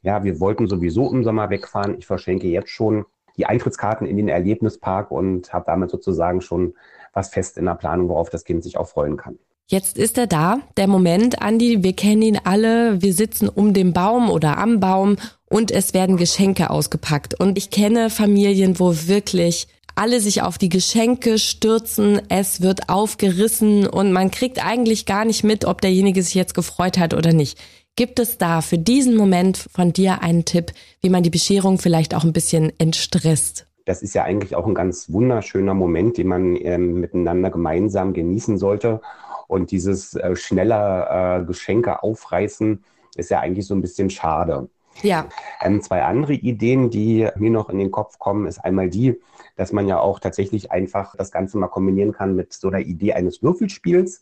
ja, 0.01 0.24
wir 0.24 0.39
wollten 0.39 0.67
sowieso 0.67 1.12
im 1.12 1.24
Sommer 1.24 1.50
wegfahren, 1.50 1.98
ich 1.98 2.08
verschenke 2.08 2.48
jetzt 2.48 2.70
schon 2.70 3.05
die 3.38 3.45
Eintrittskarten 3.45 4.07
in 4.07 4.17
den 4.17 4.27
Erlebnispark 4.27 5.11
und 5.11 5.53
habe 5.53 5.65
damit 5.67 5.89
sozusagen 5.89 6.41
schon 6.41 6.73
was 7.13 7.29
fest 7.29 7.57
in 7.57 7.65
der 7.65 7.75
Planung, 7.75 8.09
worauf 8.09 8.29
das 8.29 8.45
Kind 8.45 8.63
sich 8.63 8.77
auch 8.77 8.88
freuen 8.88 9.17
kann. 9.17 9.38
Jetzt 9.67 9.97
ist 9.97 10.17
er 10.17 10.27
da, 10.27 10.59
der 10.75 10.88
Moment, 10.88 11.41
Andi, 11.41 11.81
wir 11.81 11.93
kennen 11.93 12.21
ihn 12.21 12.39
alle, 12.43 13.01
wir 13.01 13.13
sitzen 13.13 13.47
um 13.47 13.73
den 13.73 13.93
Baum 13.93 14.29
oder 14.29 14.57
am 14.57 14.81
Baum 14.81 15.15
und 15.50 15.71
es 15.71 15.93
werden 15.93 16.17
Geschenke 16.17 16.69
ausgepackt. 16.69 17.39
Und 17.39 17.57
ich 17.57 17.69
kenne 17.69 18.09
Familien, 18.09 18.79
wo 18.79 18.93
wirklich 19.07 19.67
alle 19.95 20.19
sich 20.19 20.41
auf 20.41 20.57
die 20.57 20.69
Geschenke 20.69 21.38
stürzen, 21.39 22.21
es 22.29 22.61
wird 22.61 22.89
aufgerissen 22.89 23.88
und 23.88 24.11
man 24.11 24.31
kriegt 24.31 24.65
eigentlich 24.65 25.05
gar 25.05 25.25
nicht 25.25 25.43
mit, 25.43 25.65
ob 25.65 25.81
derjenige 25.81 26.21
sich 26.23 26.33
jetzt 26.33 26.53
gefreut 26.53 26.97
hat 26.97 27.13
oder 27.13 27.33
nicht. 27.33 27.57
Gibt 27.95 28.19
es 28.19 28.38
da 28.38 28.62
für 28.62 28.77
diesen 28.77 29.15
Moment 29.15 29.57
von 29.57 29.93
dir 29.93 30.21
einen 30.21 30.45
Tipp, 30.45 30.71
wie 31.01 31.10
man 31.10 31.24
die 31.24 31.29
Bescherung 31.29 31.77
vielleicht 31.77 32.15
auch 32.15 32.24
ein 32.24 32.33
bisschen 32.33 32.71
entstresst? 32.79 33.67
das 33.86 34.01
ist 34.01 34.13
ja 34.13 34.24
eigentlich 34.24 34.55
auch 34.55 34.67
ein 34.67 34.74
ganz 34.74 35.12
wunderschöner 35.12 35.74
Moment, 35.74 36.17
den 36.17 36.27
man 36.27 36.55
ähm, 36.55 37.00
miteinander 37.00 37.50
gemeinsam 37.50 38.13
genießen 38.13 38.57
sollte. 38.57 39.01
Und 39.48 39.71
dieses 39.71 40.15
äh, 40.15 40.36
schneller 40.36 41.41
äh, 41.41 41.45
Geschenke 41.45 42.03
aufreißen 42.03 42.83
ist 43.15 43.29
ja 43.29 43.39
eigentlich 43.39 43.67
so 43.67 43.75
ein 43.75 43.81
bisschen 43.81 44.10
schade. 44.10 44.69
Ja. 45.01 45.27
Ähm, 45.62 45.81
zwei 45.81 46.03
andere 46.03 46.33
Ideen, 46.33 46.89
die 46.89 47.27
mir 47.36 47.51
noch 47.51 47.69
in 47.69 47.79
den 47.79 47.91
Kopf 47.91 48.19
kommen, 48.19 48.45
ist 48.45 48.60
einmal 48.60 48.89
die, 48.89 49.19
dass 49.55 49.71
man 49.71 49.88
ja 49.88 50.00
auch 50.00 50.19
tatsächlich 50.19 50.71
einfach 50.71 51.15
das 51.17 51.31
Ganze 51.31 51.57
mal 51.57 51.67
kombinieren 51.67 52.13
kann 52.13 52.36
mit 52.36 52.53
so 52.53 52.67
einer 52.67 52.79
Idee 52.79 53.13
eines 53.13 53.41
Würfelspiels, 53.41 54.21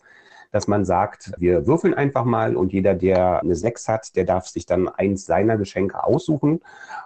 dass 0.51 0.67
man 0.67 0.85
sagt, 0.85 1.31
wir 1.37 1.67
würfeln 1.67 1.93
einfach 1.93 2.25
mal 2.25 2.55
und 2.55 2.73
jeder, 2.73 2.95
der 2.95 3.41
eine 3.41 3.55
6 3.55 3.87
hat, 3.87 4.15
der 4.15 4.25
darf 4.25 4.47
sich 4.47 4.65
dann 4.65 4.87
eins 4.87 5.25
seiner 5.25 5.57
Geschenke 5.57 6.03
aussuchen, 6.03 6.61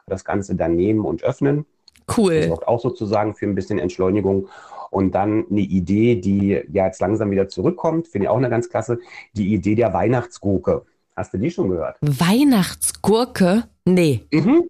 das 0.08 0.24
Ganze 0.24 0.56
dann 0.56 0.76
nehmen 0.76 1.02
und 1.02 1.24
öffnen. 1.24 1.66
Cool. 2.18 2.36
Das 2.36 2.48
sorgt 2.48 2.68
auch 2.68 2.80
sozusagen 2.80 3.36
für 3.36 3.46
ein 3.46 3.56
bisschen 3.56 3.80
Entschleunigung. 3.80 4.48
Und 4.92 5.16
dann 5.16 5.46
eine 5.50 5.62
Idee, 5.62 6.16
die 6.16 6.62
ja 6.72 6.86
jetzt 6.86 7.02
langsam 7.02 7.32
wieder 7.32 7.48
zurückkommt, 7.48 8.08
finde 8.08 8.26
ich 8.26 8.30
auch 8.30 8.38
eine 8.38 8.50
ganz 8.50 8.70
klasse, 8.70 9.00
die 9.34 9.54
Idee 9.54 9.76
der 9.76 9.94
Weihnachtsgurke. 9.94 10.86
Hast 11.16 11.34
du 11.34 11.38
die 11.38 11.50
schon 11.50 11.70
gehört? 11.70 11.98
Weihnachtsgurke? 12.02 13.64
Nee. 13.86 14.22
Mhm. 14.32 14.68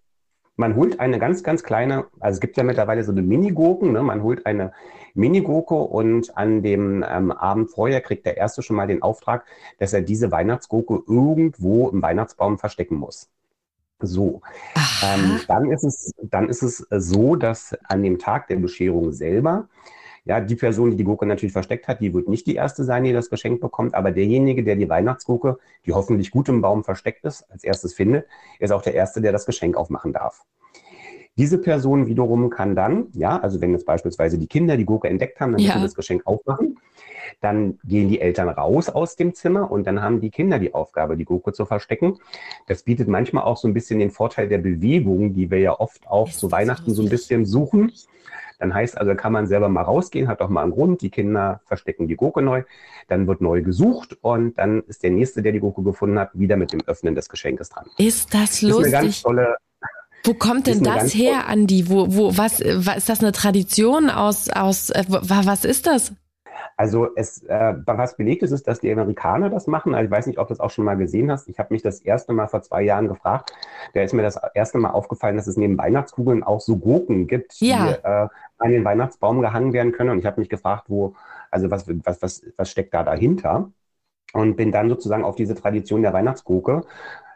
Man 0.56 0.76
holt 0.76 1.00
eine 1.00 1.18
ganz, 1.18 1.42
ganz 1.42 1.64
kleine, 1.64 2.06
also 2.20 2.36
es 2.36 2.40
gibt 2.40 2.56
ja 2.56 2.62
mittlerweile 2.62 3.02
so 3.02 3.10
eine 3.10 3.22
Mini-Gurken, 3.22 3.92
ne? 3.92 4.02
man 4.02 4.22
holt 4.22 4.46
eine 4.46 4.72
Mini-Gurke 5.14 5.74
und 5.74 6.36
an 6.36 6.62
dem 6.62 7.04
ähm, 7.08 7.32
Abend 7.32 7.70
vorher 7.70 8.00
kriegt 8.00 8.24
der 8.24 8.36
Erste 8.36 8.62
schon 8.62 8.76
mal 8.76 8.86
den 8.86 9.02
Auftrag, 9.02 9.44
dass 9.78 9.92
er 9.92 10.02
diese 10.02 10.30
Weihnachtsgurke 10.30 11.02
irgendwo 11.08 11.88
im 11.88 12.02
Weihnachtsbaum 12.02 12.58
verstecken 12.58 12.96
muss. 12.96 13.30
So, 14.00 14.42
ähm, 15.02 15.40
dann 15.48 15.70
ist 15.70 15.84
es, 15.84 16.12
dann 16.22 16.48
ist 16.48 16.62
es 16.62 16.86
so, 16.90 17.36
dass 17.36 17.76
an 17.84 18.02
dem 18.02 18.18
Tag 18.18 18.48
der 18.48 18.56
Bescherung 18.56 19.12
selber 19.12 19.68
ja, 20.24 20.40
die 20.40 20.56
Person, 20.56 20.90
die 20.90 20.96
die 20.96 21.04
Gurke 21.04 21.26
natürlich 21.26 21.52
versteckt 21.52 21.86
hat, 21.86 22.00
die 22.00 22.14
wird 22.14 22.28
nicht 22.28 22.46
die 22.46 22.54
erste 22.54 22.84
sein, 22.84 23.04
die 23.04 23.12
das 23.12 23.28
Geschenk 23.28 23.60
bekommt, 23.60 23.94
aber 23.94 24.10
derjenige, 24.10 24.64
der 24.64 24.76
die 24.76 24.88
Weihnachtsgurke, 24.88 25.58
die 25.84 25.92
hoffentlich 25.92 26.30
gut 26.30 26.48
im 26.48 26.62
Baum 26.62 26.82
versteckt 26.82 27.24
ist, 27.24 27.44
als 27.50 27.62
erstes 27.62 27.92
findet, 27.94 28.26
ist 28.58 28.72
auch 28.72 28.82
der 28.82 28.94
Erste, 28.94 29.20
der 29.20 29.32
das 29.32 29.44
Geschenk 29.44 29.76
aufmachen 29.76 30.12
darf. 30.12 30.44
Diese 31.36 31.58
Person 31.58 32.06
wiederum 32.06 32.48
kann 32.48 32.76
dann, 32.76 33.08
ja, 33.12 33.38
also 33.40 33.60
wenn 33.60 33.72
jetzt 33.72 33.86
beispielsweise 33.86 34.38
die 34.38 34.46
Kinder 34.46 34.76
die 34.76 34.84
Gurke 34.84 35.08
entdeckt 35.08 35.40
haben, 35.40 35.52
dann 35.52 35.60
ja. 35.60 35.68
müssen 35.68 35.80
sie 35.80 35.86
das 35.86 35.94
Geschenk 35.96 36.26
aufmachen. 36.26 36.78
Dann 37.40 37.78
gehen 37.84 38.08
die 38.08 38.20
Eltern 38.20 38.48
raus 38.48 38.88
aus 38.88 39.16
dem 39.16 39.34
Zimmer 39.34 39.70
und 39.70 39.86
dann 39.86 40.00
haben 40.00 40.20
die 40.20 40.30
Kinder 40.30 40.60
die 40.60 40.72
Aufgabe, 40.72 41.16
die 41.16 41.24
Gurke 41.24 41.52
zu 41.52 41.66
verstecken. 41.66 42.18
Das 42.68 42.84
bietet 42.84 43.08
manchmal 43.08 43.44
auch 43.44 43.56
so 43.56 43.66
ein 43.66 43.74
bisschen 43.74 43.98
den 43.98 44.10
Vorteil 44.10 44.48
der 44.48 44.58
Bewegung, 44.58 45.34
die 45.34 45.50
wir 45.50 45.58
ja 45.58 45.78
oft 45.78 46.06
auch 46.06 46.30
zu 46.30 46.52
Weihnachten 46.52 46.94
so 46.94 47.02
ein 47.02 47.08
bisschen 47.08 47.44
suchen. 47.44 47.92
Dann 48.58 48.74
heißt 48.74 48.98
also, 48.98 49.14
kann 49.14 49.32
man 49.32 49.46
selber 49.46 49.68
mal 49.68 49.82
rausgehen, 49.82 50.28
hat 50.28 50.40
doch 50.40 50.48
mal 50.48 50.62
einen 50.62 50.72
Grund, 50.72 51.02
die 51.02 51.10
Kinder 51.10 51.60
verstecken 51.66 52.08
die 52.08 52.16
Gurke 52.16 52.42
neu, 52.42 52.62
dann 53.08 53.26
wird 53.26 53.40
neu 53.40 53.62
gesucht 53.62 54.16
und 54.20 54.58
dann 54.58 54.82
ist 54.82 55.02
der 55.02 55.10
Nächste, 55.10 55.42
der 55.42 55.52
die 55.52 55.60
Gurke 55.60 55.82
gefunden 55.82 56.18
hat, 56.18 56.30
wieder 56.34 56.56
mit 56.56 56.72
dem 56.72 56.80
Öffnen 56.86 57.14
des 57.14 57.28
Geschenkes 57.28 57.68
dran. 57.70 57.86
Ist 57.98 58.32
das 58.32 58.62
lustig? 58.62 58.76
Das 58.76 58.86
ist 58.86 58.94
eine 58.94 59.04
ganz 59.04 59.22
tolle, 59.22 59.56
wo 60.26 60.32
kommt 60.32 60.66
denn 60.66 60.82
das 60.82 61.14
her, 61.14 61.48
Andi? 61.48 61.88
Wo, 61.90 62.06
wo, 62.14 62.36
was, 62.38 62.60
was, 62.60 62.96
ist 62.96 63.08
das 63.10 63.20
eine 63.20 63.32
Tradition 63.32 64.08
aus, 64.08 64.48
aus, 64.48 64.88
äh, 64.88 65.04
was 65.06 65.66
ist 65.66 65.86
das? 65.86 66.12
Also 66.76 67.08
es, 67.14 67.42
äh, 67.44 67.74
was 67.86 68.16
belegt 68.16 68.42
ist, 68.42 68.50
ist, 68.50 68.66
dass 68.66 68.80
die 68.80 68.90
Amerikaner 68.90 69.48
das 69.50 69.66
machen. 69.66 69.94
Also 69.94 70.06
ich 70.06 70.10
weiß 70.10 70.26
nicht, 70.26 70.38
ob 70.38 70.48
du 70.48 70.54
das 70.54 70.60
auch 70.60 70.70
schon 70.70 70.84
mal 70.84 70.96
gesehen 70.96 71.30
hast. 71.30 71.48
Ich 71.48 71.58
habe 71.58 71.72
mich 71.72 71.82
das 71.82 72.00
erste 72.00 72.32
Mal 72.32 72.48
vor 72.48 72.62
zwei 72.62 72.82
Jahren 72.82 73.08
gefragt. 73.08 73.52
Da 73.94 74.02
ist 74.02 74.12
mir 74.12 74.22
das 74.22 74.38
erste 74.54 74.78
Mal 74.78 74.90
aufgefallen, 74.90 75.36
dass 75.36 75.46
es 75.46 75.56
neben 75.56 75.78
Weihnachtskugeln 75.78 76.42
auch 76.42 76.60
so 76.60 76.76
Gurken 76.76 77.26
gibt, 77.26 77.54
ja. 77.60 77.86
die 77.86 78.04
äh, 78.04 78.28
an 78.58 78.70
den 78.70 78.84
Weihnachtsbaum 78.84 79.40
gehangen 79.40 79.72
werden 79.72 79.92
können. 79.92 80.10
Und 80.10 80.18
ich 80.18 80.26
habe 80.26 80.40
mich 80.40 80.48
gefragt, 80.48 80.84
wo, 80.88 81.14
also 81.50 81.70
was, 81.70 81.86
was, 81.88 82.22
was, 82.22 82.42
was 82.56 82.70
steckt 82.70 82.94
da 82.94 83.04
dahinter? 83.04 83.70
Und 84.32 84.56
bin 84.56 84.72
dann 84.72 84.88
sozusagen 84.88 85.22
auf 85.22 85.36
diese 85.36 85.54
Tradition 85.54 86.02
der 86.02 86.12
Weihnachtsgurke 86.12 86.82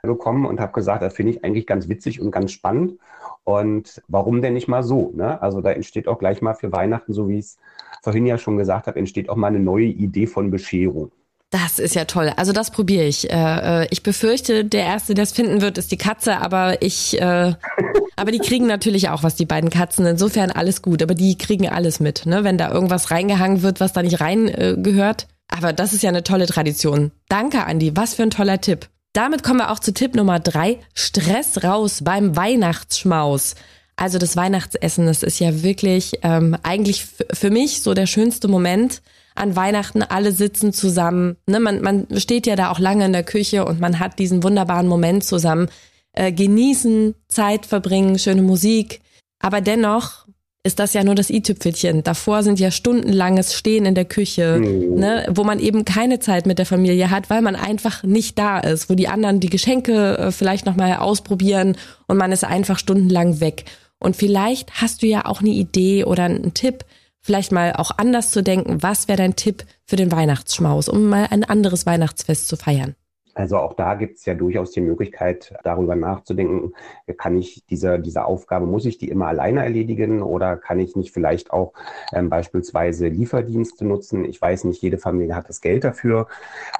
gekommen 0.02 0.46
und 0.46 0.60
habe 0.60 0.72
gesagt, 0.72 1.02
das 1.02 1.14
finde 1.14 1.32
ich 1.32 1.44
eigentlich 1.44 1.66
ganz 1.66 1.88
witzig 1.88 2.20
und 2.20 2.30
ganz 2.30 2.52
spannend. 2.52 2.98
Und 3.44 4.02
warum 4.08 4.42
denn 4.42 4.54
nicht 4.54 4.68
mal 4.68 4.82
so? 4.82 5.10
Ne? 5.14 5.40
Also 5.40 5.60
da 5.60 5.70
entsteht 5.70 6.08
auch 6.08 6.18
gleich 6.18 6.42
mal 6.42 6.54
für 6.54 6.72
Weihnachten, 6.72 7.12
so 7.12 7.28
wie 7.28 7.38
ich 7.38 7.44
es 7.46 7.58
vorhin 8.02 8.26
ja 8.26 8.38
schon 8.38 8.56
gesagt 8.56 8.86
habe, 8.86 8.98
entsteht 8.98 9.28
auch 9.28 9.36
mal 9.36 9.48
eine 9.48 9.60
neue 9.60 9.86
Idee 9.86 10.26
von 10.26 10.50
Bescherung. 10.50 11.10
Das 11.50 11.78
ist 11.78 11.94
ja 11.94 12.04
toll. 12.04 12.30
Also 12.36 12.52
das 12.52 12.70
probiere 12.70 13.04
ich. 13.04 13.30
Äh, 13.30 13.82
äh, 13.82 13.86
ich 13.90 14.02
befürchte, 14.02 14.66
der 14.66 14.82
erste, 14.82 15.14
der 15.14 15.22
es 15.22 15.32
finden 15.32 15.62
wird, 15.62 15.78
ist 15.78 15.90
die 15.90 15.96
Katze, 15.96 16.36
aber 16.36 16.82
ich, 16.82 17.18
äh, 17.20 17.54
aber 18.16 18.32
die 18.32 18.38
kriegen 18.38 18.66
natürlich 18.66 19.08
auch 19.08 19.22
was, 19.22 19.34
die 19.34 19.46
beiden 19.46 19.70
Katzen. 19.70 20.04
Insofern 20.04 20.50
alles 20.50 20.82
gut. 20.82 21.02
Aber 21.02 21.14
die 21.14 21.38
kriegen 21.38 21.66
alles 21.66 22.00
mit, 22.00 22.26
ne? 22.26 22.44
Wenn 22.44 22.58
da 22.58 22.70
irgendwas 22.70 23.10
reingehangen 23.10 23.62
wird, 23.62 23.80
was 23.80 23.94
da 23.94 24.02
nicht 24.02 24.20
rein 24.20 24.48
äh, 24.48 24.76
gehört. 24.76 25.26
Aber 25.48 25.72
das 25.72 25.94
ist 25.94 26.02
ja 26.02 26.10
eine 26.10 26.22
tolle 26.22 26.44
Tradition. 26.44 27.12
Danke, 27.30 27.64
Andi. 27.64 27.96
Was 27.96 28.12
für 28.12 28.24
ein 28.24 28.30
toller 28.30 28.60
Tipp. 28.60 28.90
Damit 29.18 29.42
kommen 29.42 29.58
wir 29.58 29.72
auch 29.72 29.80
zu 29.80 29.92
Tipp 29.92 30.14
Nummer 30.14 30.38
drei. 30.38 30.78
Stress 30.94 31.64
raus 31.64 32.02
beim 32.04 32.36
Weihnachtsschmaus. 32.36 33.56
Also 33.96 34.16
das 34.18 34.36
Weihnachtsessen, 34.36 35.06
das 35.06 35.24
ist 35.24 35.40
ja 35.40 35.64
wirklich 35.64 36.20
ähm, 36.22 36.56
eigentlich 36.62 37.04
für 37.32 37.50
mich 37.50 37.82
so 37.82 37.94
der 37.94 38.06
schönste 38.06 38.46
Moment 38.46 39.02
an 39.34 39.56
Weihnachten. 39.56 40.04
Alle 40.04 40.30
sitzen 40.30 40.72
zusammen. 40.72 41.36
Ne? 41.48 41.58
Man, 41.58 41.82
man 41.82 42.06
steht 42.20 42.46
ja 42.46 42.54
da 42.54 42.70
auch 42.70 42.78
lange 42.78 43.06
in 43.06 43.12
der 43.12 43.24
Küche 43.24 43.64
und 43.64 43.80
man 43.80 43.98
hat 43.98 44.20
diesen 44.20 44.44
wunderbaren 44.44 44.86
Moment 44.86 45.24
zusammen. 45.24 45.68
Äh, 46.12 46.30
genießen, 46.30 47.16
Zeit 47.26 47.66
verbringen, 47.66 48.20
schöne 48.20 48.42
Musik. 48.42 49.00
Aber 49.40 49.60
dennoch 49.60 50.27
ist 50.68 50.78
das 50.78 50.92
ja 50.92 51.02
nur 51.02 51.14
das 51.14 51.30
i-Tüpfelchen. 51.30 52.02
Davor 52.02 52.42
sind 52.42 52.60
ja 52.60 52.70
stundenlanges 52.70 53.54
Stehen 53.54 53.86
in 53.86 53.94
der 53.94 54.04
Küche, 54.04 54.58
mhm. 54.58 55.00
ne, 55.00 55.26
wo 55.30 55.42
man 55.42 55.60
eben 55.60 55.86
keine 55.86 56.20
Zeit 56.20 56.44
mit 56.44 56.58
der 56.58 56.66
Familie 56.66 57.10
hat, 57.10 57.30
weil 57.30 57.40
man 57.40 57.56
einfach 57.56 58.02
nicht 58.02 58.38
da 58.38 58.58
ist, 58.58 58.90
wo 58.90 58.94
die 58.94 59.08
anderen 59.08 59.40
die 59.40 59.48
Geschenke 59.48 60.18
äh, 60.18 60.30
vielleicht 60.30 60.66
nochmal 60.66 60.96
ausprobieren 60.96 61.78
und 62.06 62.18
man 62.18 62.32
ist 62.32 62.44
einfach 62.44 62.78
stundenlang 62.78 63.40
weg. 63.40 63.64
Und 63.98 64.14
vielleicht 64.14 64.82
hast 64.82 65.00
du 65.00 65.06
ja 65.06 65.24
auch 65.24 65.40
eine 65.40 65.50
Idee 65.50 66.04
oder 66.04 66.24
einen 66.24 66.52
Tipp, 66.52 66.84
vielleicht 67.22 67.50
mal 67.50 67.72
auch 67.72 67.92
anders 67.96 68.30
zu 68.30 68.42
denken. 68.42 68.82
Was 68.82 69.08
wäre 69.08 69.16
dein 69.16 69.36
Tipp 69.36 69.64
für 69.86 69.96
den 69.96 70.12
Weihnachtsschmaus, 70.12 70.90
um 70.90 71.06
mal 71.08 71.28
ein 71.30 71.44
anderes 71.44 71.86
Weihnachtsfest 71.86 72.46
zu 72.46 72.56
feiern? 72.56 72.94
Also 73.38 73.58
auch 73.58 73.74
da 73.74 73.94
gibt 73.94 74.18
es 74.18 74.24
ja 74.24 74.34
durchaus 74.34 74.72
die 74.72 74.80
Möglichkeit, 74.80 75.54
darüber 75.62 75.94
nachzudenken, 75.94 76.72
kann 77.16 77.38
ich 77.38 77.64
diese, 77.70 78.00
diese 78.00 78.24
Aufgabe, 78.24 78.66
muss 78.66 78.84
ich 78.84 78.98
die 78.98 79.08
immer 79.08 79.28
alleine 79.28 79.62
erledigen 79.62 80.22
oder 80.22 80.56
kann 80.56 80.80
ich 80.80 80.96
nicht 80.96 81.12
vielleicht 81.12 81.52
auch 81.52 81.72
ähm, 82.12 82.30
beispielsweise 82.30 83.06
Lieferdienste 83.06 83.86
nutzen? 83.86 84.24
Ich 84.24 84.42
weiß 84.42 84.64
nicht, 84.64 84.82
jede 84.82 84.98
Familie 84.98 85.36
hat 85.36 85.48
das 85.48 85.60
Geld 85.60 85.84
dafür, 85.84 86.26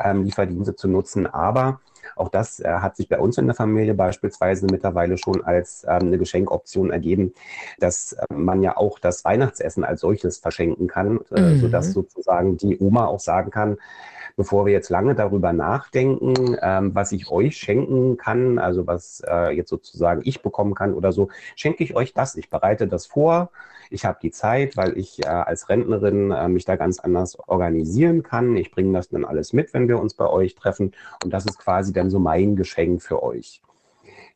ähm, 0.03 0.25
Lieferdienste 0.25 0.75
zu 0.75 0.89
nutzen, 0.89 1.29
aber 1.29 1.79
auch 2.17 2.29
das 2.29 2.59
äh, 2.59 2.69
hat 2.69 2.97
sich 2.97 3.09
bei 3.09 3.21
uns 3.21 3.39
in 3.39 3.47
der 3.47 3.55
Familie 3.55 3.95
beispielsweise 3.95 4.67
mittlerweile 4.67 5.17
schon 5.17 5.45
als 5.45 5.85
ähm, 5.85 6.09
eine 6.09 6.19
Geschenkoption 6.19 6.91
ergeben, 6.91 7.35
dass 7.79 8.15
äh, 8.15 8.35
man 8.35 8.63
ja 8.63 8.77
auch 8.77 8.99
das 8.99 9.25
Weihnachtsessen 9.25 9.85
als 9.85 10.01
solches 10.01 10.39
verschenken 10.39 10.89
kann, 10.89 11.21
äh, 11.31 11.41
mhm. 11.41 11.61
sodass 11.61 11.93
sozusagen 11.93 12.57
die 12.57 12.79
Oma 12.81 13.07
auch 13.07 13.21
sagen 13.21 13.53
kann, 13.53 13.79
bevor 14.39 14.67
wir 14.67 14.73
jetzt 14.73 14.89
lange 14.89 15.17
darüber 15.17 15.53
nachdenken, 15.53 16.57
ähm, 16.63 16.95
was 16.95 17.11
ich 17.11 17.29
euch 17.29 17.57
schenken 17.57 18.17
kann, 18.17 18.61
also 18.61 18.87
was 18.87 19.21
äh, 19.29 19.51
jetzt 19.55 19.69
sozusagen 19.69 20.23
ich 20.25 20.43
bekommen 20.43 20.75
kann 20.75 20.95
oder 20.95 21.11
so, 21.11 21.29
schenke 21.57 21.83
ich 21.83 21.97
euch 21.97 22.15
das. 22.15 22.37
Ich 22.37 22.49
bereite 22.49 22.87
das 22.87 23.07
vor. 23.07 23.51
Ich 23.91 24.05
habe 24.05 24.21
die 24.23 24.31
Zeit, 24.31 24.77
weil 24.77 24.97
ich 24.97 25.25
äh, 25.25 25.29
als 25.29 25.69
Rentnerin 25.69 26.31
äh, 26.31 26.49
mich 26.49 26.65
da 26.65 26.77
ganz 26.77 27.01
anders 27.01 27.37
organisieren 27.49 28.23
kann. 28.23 28.57
Ich 28.57 28.71
bringe 28.71 28.93
das 28.93 29.09
dann 29.09 29.25
alles 29.25 29.53
mit, 29.53 29.75
wenn 29.75 29.89
wir 29.89 29.99
uns 29.99 30.15
bei 30.15 30.29
euch 30.29 30.55
treffen. 30.55 30.93
Und 31.25 31.33
das 31.33 31.45
ist 31.45 31.59
quasi 31.59 31.93
dann 31.93 32.09
so 32.09 32.21
mein 32.21 32.55
Geschenk 32.55 33.03
für 33.03 33.25
euch. 33.25 33.61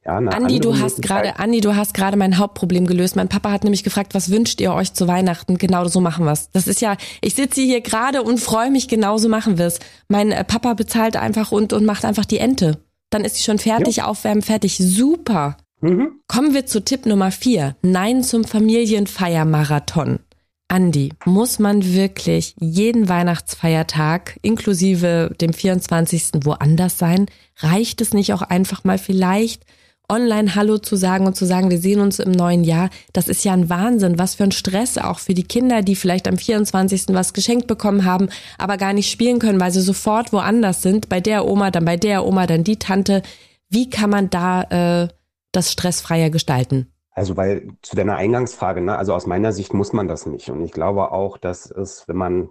Ja, 0.05 0.17
Andi, 0.17 0.59
du 0.59 0.81
hast 0.81 1.01
gerade, 1.01 1.39
Andi, 1.39 1.61
du 1.61 1.77
hast 1.77 1.95
gerade 1.95 2.17
mein 2.17 2.37
Hauptproblem 2.37 2.87
gelöst. 2.87 3.15
Mein 3.15 3.29
Papa 3.29 3.53
hat 3.53 3.63
nämlich 3.63 3.85
gefragt, 3.85 4.15
was 4.15 4.31
wünscht 4.31 4.61
ihr 4.61 4.75
euch 4.75 4.93
zu 4.95 5.07
Weihnachten? 5.07 5.59
Genau 5.59 5.87
so 5.87 6.01
machen 6.01 6.25
wir's. 6.25 6.51
Das 6.53 6.67
ist 6.67 6.81
ja, 6.81 6.97
ich 7.21 7.37
sitze 7.37 7.61
hier 7.61 7.81
gerade 7.83 8.23
und 8.23 8.41
freue 8.41 8.73
mich, 8.73 8.89
genauso 8.89 9.29
machen 9.29 9.59
wir's. 9.59 9.79
Mein 10.09 10.33
äh, 10.33 10.43
Papa 10.43 10.75
bezahlt 10.75 11.17
einfach 11.17 11.53
und, 11.53 11.73
und 11.73 11.85
macht 11.85 12.05
einfach 12.05 12.25
die 12.25 12.39
Ente. 12.39 12.79
Dann 13.11 13.25
ist 13.25 13.37
sie 13.37 13.45
schon 13.45 13.61
fertig, 13.61 13.97
ja. 13.97 14.07
aufwärmen, 14.07 14.43
fertig. 14.43 14.77
Super. 14.79 15.57
Mhm. 15.81 16.21
Kommen 16.27 16.53
wir 16.53 16.67
zu 16.67 16.83
Tipp 16.85 17.07
Nummer 17.07 17.31
vier. 17.31 17.77
Nein 17.83 18.25
zum 18.25 18.43
Familienfeiermarathon. 18.43 20.19
Andi, 20.67 21.13
muss 21.27 21.61
man 21.61 21.85
wirklich 21.85 22.57
jeden 22.59 23.09
Weihnachtsfeiertag 23.09 24.39
inklusive 24.43 25.31
dem 25.41 25.53
24. 25.53 26.45
woanders 26.45 26.99
sein? 26.99 27.27
Reicht 27.59 28.01
es 28.01 28.15
nicht 28.15 28.33
auch 28.33 28.43
einfach 28.43 28.83
mal 28.83 28.99
vielleicht 28.99 29.65
online 30.13 30.55
Hallo 30.55 30.77
zu 30.77 30.95
sagen 30.95 31.27
und 31.27 31.37
zu 31.37 31.47
sagen, 31.47 31.71
wir 31.71 31.79
sehen 31.79 32.01
uns 32.01 32.19
im 32.19 32.33
neuen 32.33 32.65
Jahr, 32.65 32.91
das 33.15 33.29
ist 33.29 33.45
ja 33.45 33.55
ein 33.55 33.71
Wahnsinn. 33.71 34.19
Was 34.19 34.35
für 34.35 34.45
ein 34.45 34.53
Stress 34.53 34.99
auch 34.99 35.19
für 35.19 35.33
die 35.33 35.45
Kinder, 35.45 35.81
die 35.81 35.97
vielleicht 35.97 36.29
am 36.29 36.37
24. 36.37 37.07
was 37.15 37.33
geschenkt 37.33 37.67
bekommen 37.67 38.05
haben, 38.05 38.29
aber 38.59 38.77
gar 38.77 38.93
nicht 38.93 39.11
spielen 39.11 39.39
können, 39.39 39.59
weil 39.59 39.71
sie 39.71 39.81
sofort 39.81 40.33
woanders 40.33 40.83
sind. 40.83 41.09
Bei 41.09 41.21
der 41.21 41.47
Oma, 41.47 41.71
dann 41.71 41.87
bei 41.87 41.97
der 41.97 42.27
Oma, 42.27 42.47
dann 42.47 42.63
die 42.63 42.79
Tante. 42.79 43.23
Wie 43.71 43.89
kann 43.89 44.11
man 44.11 44.29
da 44.29 45.05
äh, 45.05 45.09
das 45.51 45.73
stressfreier 45.73 46.29
gestalten? 46.29 46.93
Also, 47.15 47.37
weil 47.37 47.69
zu 47.81 47.97
deiner 47.97 48.17
Eingangsfrage, 48.17 48.83
ne, 48.83 48.97
also 48.97 49.15
aus 49.15 49.27
meiner 49.27 49.53
Sicht 49.53 49.73
muss 49.73 49.95
man 49.95 50.09
das 50.09 50.27
nicht. 50.27 50.51
Und 50.51 50.63
ich 50.63 50.73
glaube 50.73 51.11
auch, 51.13 51.39
dass 51.39 51.71
es, 51.71 52.05
wenn 52.07 52.17
man 52.17 52.49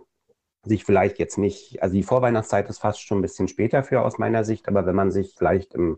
sich 0.63 0.85
vielleicht 0.85 1.17
jetzt 1.17 1.37
nicht, 1.37 1.81
also 1.81 1.95
die 1.95 2.03
Vorweihnachtszeit 2.03 2.69
ist 2.69 2.79
fast 2.79 3.01
schon 3.01 3.19
ein 3.19 3.23
bisschen 3.23 3.47
später 3.47 3.83
für 3.83 4.01
aus 4.01 4.19
meiner 4.19 4.43
Sicht, 4.43 4.67
aber 4.67 4.85
wenn 4.85 4.95
man 4.95 5.11
sich 5.11 5.33
vielleicht 5.35 5.73
im, 5.73 5.97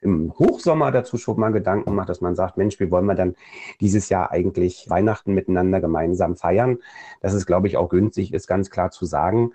im 0.00 0.32
Hochsommer 0.38 0.92
dazu 0.92 1.16
schon 1.18 1.40
mal 1.40 1.50
Gedanken 1.50 1.94
macht, 1.94 2.08
dass 2.08 2.20
man 2.20 2.36
sagt, 2.36 2.56
Mensch, 2.56 2.78
wie 2.78 2.90
wollen 2.92 3.06
wir 3.06 3.16
dann 3.16 3.34
dieses 3.80 4.08
Jahr 4.08 4.30
eigentlich 4.30 4.88
Weihnachten 4.88 5.34
miteinander 5.34 5.80
gemeinsam 5.80 6.36
feiern, 6.36 6.78
dass 7.22 7.32
es, 7.32 7.44
glaube 7.44 7.66
ich, 7.66 7.76
auch 7.76 7.88
günstig 7.88 8.32
ist, 8.32 8.46
ganz 8.46 8.70
klar 8.70 8.92
zu 8.92 9.04
sagen, 9.04 9.52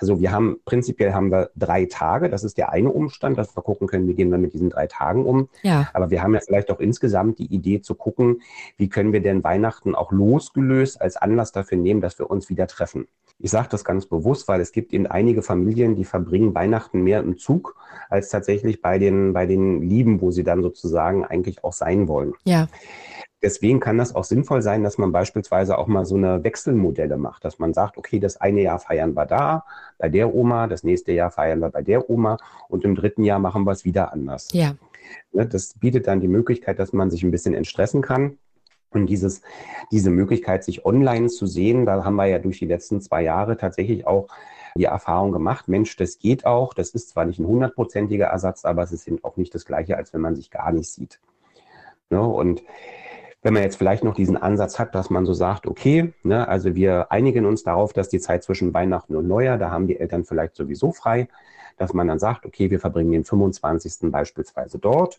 also 0.00 0.18
wir 0.18 0.32
haben 0.32 0.58
prinzipiell 0.64 1.12
haben 1.12 1.30
wir 1.30 1.50
drei 1.56 1.84
Tage. 1.84 2.30
Das 2.30 2.42
ist 2.42 2.56
der 2.56 2.70
eine 2.70 2.90
Umstand, 2.90 3.36
dass 3.36 3.54
wir 3.54 3.62
gucken 3.62 3.86
können, 3.86 4.08
wie 4.08 4.14
gehen 4.14 4.30
wir 4.30 4.38
mit 4.38 4.54
diesen 4.54 4.70
drei 4.70 4.86
Tagen 4.86 5.26
um. 5.26 5.50
Ja. 5.62 5.90
Aber 5.92 6.10
wir 6.10 6.22
haben 6.22 6.32
ja 6.32 6.40
vielleicht 6.40 6.70
auch 6.70 6.80
insgesamt 6.80 7.38
die 7.38 7.52
Idee 7.52 7.82
zu 7.82 7.94
gucken, 7.94 8.40
wie 8.78 8.88
können 8.88 9.12
wir 9.12 9.20
denn 9.20 9.44
Weihnachten 9.44 9.94
auch 9.94 10.10
losgelöst 10.10 11.02
als 11.02 11.18
Anlass 11.18 11.52
dafür 11.52 11.76
nehmen, 11.76 12.00
dass 12.00 12.18
wir 12.18 12.30
uns 12.30 12.48
wieder 12.48 12.66
treffen. 12.66 13.08
Ich 13.42 13.50
sage 13.50 13.68
das 13.70 13.84
ganz 13.84 14.06
bewusst, 14.06 14.48
weil 14.48 14.60
es 14.60 14.70
gibt 14.70 14.92
eben 14.92 15.06
einige 15.06 15.42
Familien, 15.42 15.96
die 15.96 16.04
verbringen 16.04 16.54
Weihnachten 16.54 17.02
mehr 17.02 17.20
im 17.20 17.38
Zug 17.38 17.74
als 18.10 18.28
tatsächlich 18.28 18.82
bei 18.82 18.98
den, 18.98 19.32
bei 19.32 19.46
den 19.46 19.80
Lieben, 19.82 20.20
wo 20.20 20.30
sie 20.30 20.44
dann 20.44 20.62
sozusagen 20.62 21.24
eigentlich 21.24 21.64
auch 21.64 21.72
sein 21.72 22.06
wollen. 22.06 22.34
Ja. 22.44 22.68
Deswegen 23.42 23.80
kann 23.80 23.96
das 23.96 24.14
auch 24.14 24.24
sinnvoll 24.24 24.60
sein, 24.60 24.82
dass 24.82 24.98
man 24.98 25.12
beispielsweise 25.12 25.78
auch 25.78 25.86
mal 25.86 26.04
so 26.04 26.16
eine 26.16 26.44
Wechselmodelle 26.44 27.16
macht, 27.16 27.44
dass 27.44 27.58
man 27.58 27.72
sagt, 27.72 27.96
okay, 27.96 28.20
das 28.20 28.36
eine 28.38 28.60
Jahr 28.60 28.78
feiern 28.78 29.14
wir 29.14 29.24
da, 29.24 29.64
bei 29.96 30.10
der 30.10 30.34
Oma, 30.34 30.66
das 30.66 30.84
nächste 30.84 31.12
Jahr 31.12 31.30
feiern 31.30 31.60
wir 31.60 31.70
bei 31.70 31.80
der 31.80 32.10
Oma 32.10 32.36
und 32.68 32.84
im 32.84 32.94
dritten 32.94 33.24
Jahr 33.24 33.38
machen 33.38 33.64
wir 33.64 33.72
es 33.72 33.86
wieder 33.86 34.12
anders. 34.12 34.48
Ja. 34.52 34.74
Ne, 35.32 35.46
das 35.46 35.74
bietet 35.74 36.06
dann 36.06 36.20
die 36.20 36.28
Möglichkeit, 36.28 36.78
dass 36.78 36.92
man 36.92 37.10
sich 37.10 37.22
ein 37.22 37.30
bisschen 37.30 37.54
entstressen 37.54 38.02
kann. 38.02 38.36
Und 38.92 39.06
dieses, 39.06 39.42
diese 39.92 40.10
Möglichkeit, 40.10 40.64
sich 40.64 40.84
online 40.84 41.28
zu 41.28 41.46
sehen, 41.46 41.86
da 41.86 42.04
haben 42.04 42.16
wir 42.16 42.26
ja 42.26 42.38
durch 42.38 42.58
die 42.58 42.66
letzten 42.66 43.00
zwei 43.00 43.22
Jahre 43.22 43.56
tatsächlich 43.56 44.06
auch 44.06 44.28
die 44.76 44.84
Erfahrung 44.84 45.32
gemacht, 45.32 45.68
Mensch, 45.68 45.96
das 45.96 46.18
geht 46.18 46.46
auch. 46.46 46.74
Das 46.74 46.90
ist 46.90 47.10
zwar 47.10 47.24
nicht 47.24 47.38
ein 47.38 47.46
hundertprozentiger 47.46 48.26
Ersatz, 48.26 48.64
aber 48.64 48.82
es 48.82 48.92
ist 48.92 49.06
eben 49.06 49.22
auch 49.22 49.36
nicht 49.36 49.54
das 49.54 49.64
Gleiche, 49.64 49.96
als 49.96 50.12
wenn 50.12 50.20
man 50.20 50.36
sich 50.36 50.50
gar 50.50 50.72
nicht 50.72 50.90
sieht. 50.90 51.20
Ne? 52.08 52.22
Und 52.22 52.62
wenn 53.42 53.54
man 53.54 53.62
jetzt 53.62 53.76
vielleicht 53.76 54.04
noch 54.04 54.14
diesen 54.14 54.36
Ansatz 54.36 54.78
hat, 54.78 54.94
dass 54.94 55.08
man 55.08 55.24
so 55.24 55.32
sagt, 55.32 55.66
okay, 55.66 56.12
ne, 56.22 56.46
also 56.46 56.74
wir 56.74 57.10
einigen 57.10 57.46
uns 57.46 57.62
darauf, 57.62 57.92
dass 57.92 58.08
die 58.08 58.20
Zeit 58.20 58.44
zwischen 58.44 58.74
Weihnachten 58.74 59.16
und 59.16 59.26
Neujahr, 59.26 59.58
da 59.58 59.70
haben 59.70 59.86
die 59.86 59.98
Eltern 59.98 60.24
vielleicht 60.24 60.56
sowieso 60.56 60.92
frei, 60.92 61.28
dass 61.78 61.94
man 61.94 62.06
dann 62.06 62.18
sagt, 62.18 62.44
okay, 62.44 62.70
wir 62.70 62.78
verbringen 62.78 63.12
den 63.12 63.24
25. 63.24 64.10
beispielsweise 64.10 64.78
dort. 64.78 65.18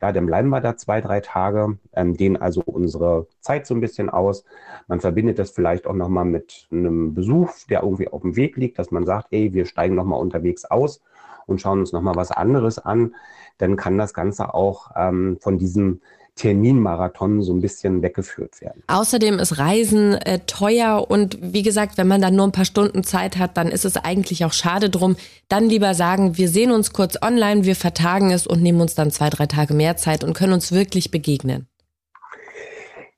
Ja, 0.00 0.10
dann 0.10 0.24
bleiben 0.24 0.48
wir 0.48 0.62
da 0.62 0.74
zwei, 0.74 1.02
drei 1.02 1.20
Tage, 1.20 1.76
ähm, 1.92 2.16
dehnen 2.16 2.38
also 2.38 2.62
unsere 2.64 3.26
Zeit 3.40 3.66
so 3.66 3.74
ein 3.74 3.82
bisschen 3.82 4.08
aus. 4.08 4.44
Man 4.86 5.00
verbindet 5.00 5.38
das 5.38 5.50
vielleicht 5.50 5.86
auch 5.86 5.92
nochmal 5.92 6.24
mit 6.24 6.66
einem 6.72 7.12
Besuch, 7.12 7.50
der 7.68 7.82
irgendwie 7.82 8.08
auf 8.08 8.22
dem 8.22 8.36
Weg 8.36 8.56
liegt, 8.56 8.78
dass 8.78 8.90
man 8.90 9.04
sagt, 9.04 9.28
ey, 9.32 9.52
wir 9.52 9.66
steigen 9.66 9.94
nochmal 9.94 10.18
unterwegs 10.18 10.64
aus 10.64 11.02
und 11.44 11.60
schauen 11.60 11.80
uns 11.80 11.92
nochmal 11.92 12.16
was 12.16 12.30
anderes 12.30 12.78
an. 12.78 13.14
Dann 13.58 13.76
kann 13.76 13.98
das 13.98 14.14
Ganze 14.14 14.54
auch 14.54 14.92
ähm, 14.96 15.36
von 15.40 15.58
diesem 15.58 16.00
Terminmarathon 16.38 17.42
so 17.42 17.52
ein 17.52 17.60
bisschen 17.60 18.02
weggeführt 18.02 18.60
werden. 18.60 18.82
Außerdem 18.86 19.38
ist 19.38 19.58
Reisen 19.58 20.14
äh, 20.14 20.40
teuer 20.46 21.10
und 21.10 21.38
wie 21.40 21.62
gesagt, 21.62 21.98
wenn 21.98 22.08
man 22.08 22.22
dann 22.22 22.34
nur 22.34 22.46
ein 22.46 22.52
paar 22.52 22.64
Stunden 22.64 23.04
Zeit 23.04 23.36
hat, 23.36 23.56
dann 23.56 23.68
ist 23.68 23.84
es 23.84 23.96
eigentlich 23.96 24.44
auch 24.44 24.52
schade 24.52 24.88
drum. 24.88 25.16
Dann 25.48 25.68
lieber 25.68 25.94
sagen, 25.94 26.38
wir 26.38 26.48
sehen 26.48 26.70
uns 26.70 26.92
kurz 26.92 27.20
online, 27.20 27.64
wir 27.64 27.76
vertagen 27.76 28.30
es 28.30 28.46
und 28.46 28.62
nehmen 28.62 28.80
uns 28.80 28.94
dann 28.94 29.10
zwei, 29.10 29.28
drei 29.30 29.46
Tage 29.46 29.74
mehr 29.74 29.96
Zeit 29.96 30.24
und 30.24 30.34
können 30.34 30.54
uns 30.54 30.72
wirklich 30.72 31.10
begegnen. 31.10 31.67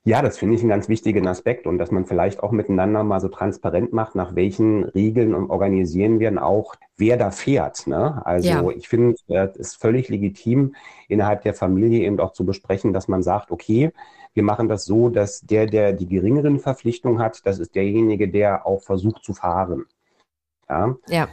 Ja, 0.05 0.23
das 0.23 0.39
finde 0.39 0.55
ich 0.55 0.63
einen 0.63 0.71
ganz 0.71 0.89
wichtigen 0.89 1.29
Aspekt 1.29 1.67
und 1.67 1.77
dass 1.77 1.91
man 1.91 2.07
vielleicht 2.07 2.43
auch 2.43 2.53
miteinander 2.53 3.05
mal 3.05 3.21
so 3.21 3.29
transparent 3.29 3.93
macht, 3.93 4.15
nach 4.15 4.35
welchen 4.35 4.85
Regeln 4.85 5.35
und 5.35 5.51
organisieren 5.51 6.21
wir 6.21 6.31
denn 6.31 6.39
auch, 6.39 6.75
wer 6.97 7.19
da 7.19 7.31
fährt. 7.31 7.87
Ne? 7.87 8.25
Also 8.25 8.49
ja. 8.49 8.71
ich 8.71 8.89
finde, 8.89 9.17
es 9.29 9.57
ist 9.57 9.77
völlig 9.77 10.09
legitim, 10.09 10.75
innerhalb 11.09 11.43
der 11.43 11.53
Familie 11.53 12.07
eben 12.07 12.19
auch 12.19 12.33
zu 12.33 12.47
besprechen, 12.47 12.95
dass 12.95 13.09
man 13.09 13.23
sagt, 13.23 13.51
okay, 13.51 13.93
wir 14.33 14.43
machen 14.43 14.69
das 14.69 14.87
so, 14.87 15.11
dass 15.11 15.43
der, 15.43 15.67
der 15.67 15.93
die 15.93 16.07
geringeren 16.07 16.61
Verpflichtungen 16.61 17.19
hat, 17.19 17.45
das 17.45 17.59
ist 17.59 17.75
derjenige, 17.75 18.29
der 18.29 18.67
auch 18.67 18.83
versucht 18.83 19.23
zu 19.23 19.35
fahren. 19.35 19.85
Ja. 20.69 20.97
ja 21.09 21.29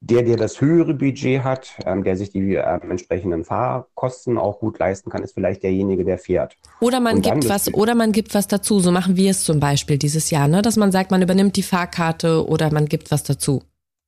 der, 0.00 0.22
der 0.22 0.36
das 0.36 0.60
höhere 0.60 0.94
Budget 0.94 1.42
hat, 1.42 1.76
ähm, 1.84 2.04
der 2.04 2.16
sich 2.16 2.30
die 2.30 2.54
äh, 2.54 2.80
entsprechenden 2.88 3.44
Fahrkosten 3.44 4.38
auch 4.38 4.60
gut 4.60 4.78
leisten 4.78 5.10
kann, 5.10 5.22
ist 5.22 5.34
vielleicht 5.34 5.62
derjenige, 5.62 6.04
der 6.04 6.18
fährt. 6.18 6.56
Oder 6.80 7.00
man 7.00 7.20
gibt 7.20 7.48
was, 7.48 7.72
oder 7.74 7.94
man 7.94 8.12
gibt 8.12 8.34
was 8.34 8.46
dazu. 8.46 8.78
So 8.78 8.92
machen 8.92 9.16
wir 9.16 9.30
es 9.30 9.42
zum 9.42 9.58
Beispiel 9.58 9.98
dieses 9.98 10.30
Jahr, 10.30 10.46
ne? 10.46 10.62
dass 10.62 10.76
man 10.76 10.92
sagt, 10.92 11.10
man 11.10 11.22
übernimmt 11.22 11.56
die 11.56 11.62
Fahrkarte 11.62 12.46
oder 12.46 12.72
man 12.72 12.86
gibt 12.86 13.10
was 13.10 13.24
dazu. 13.24 13.62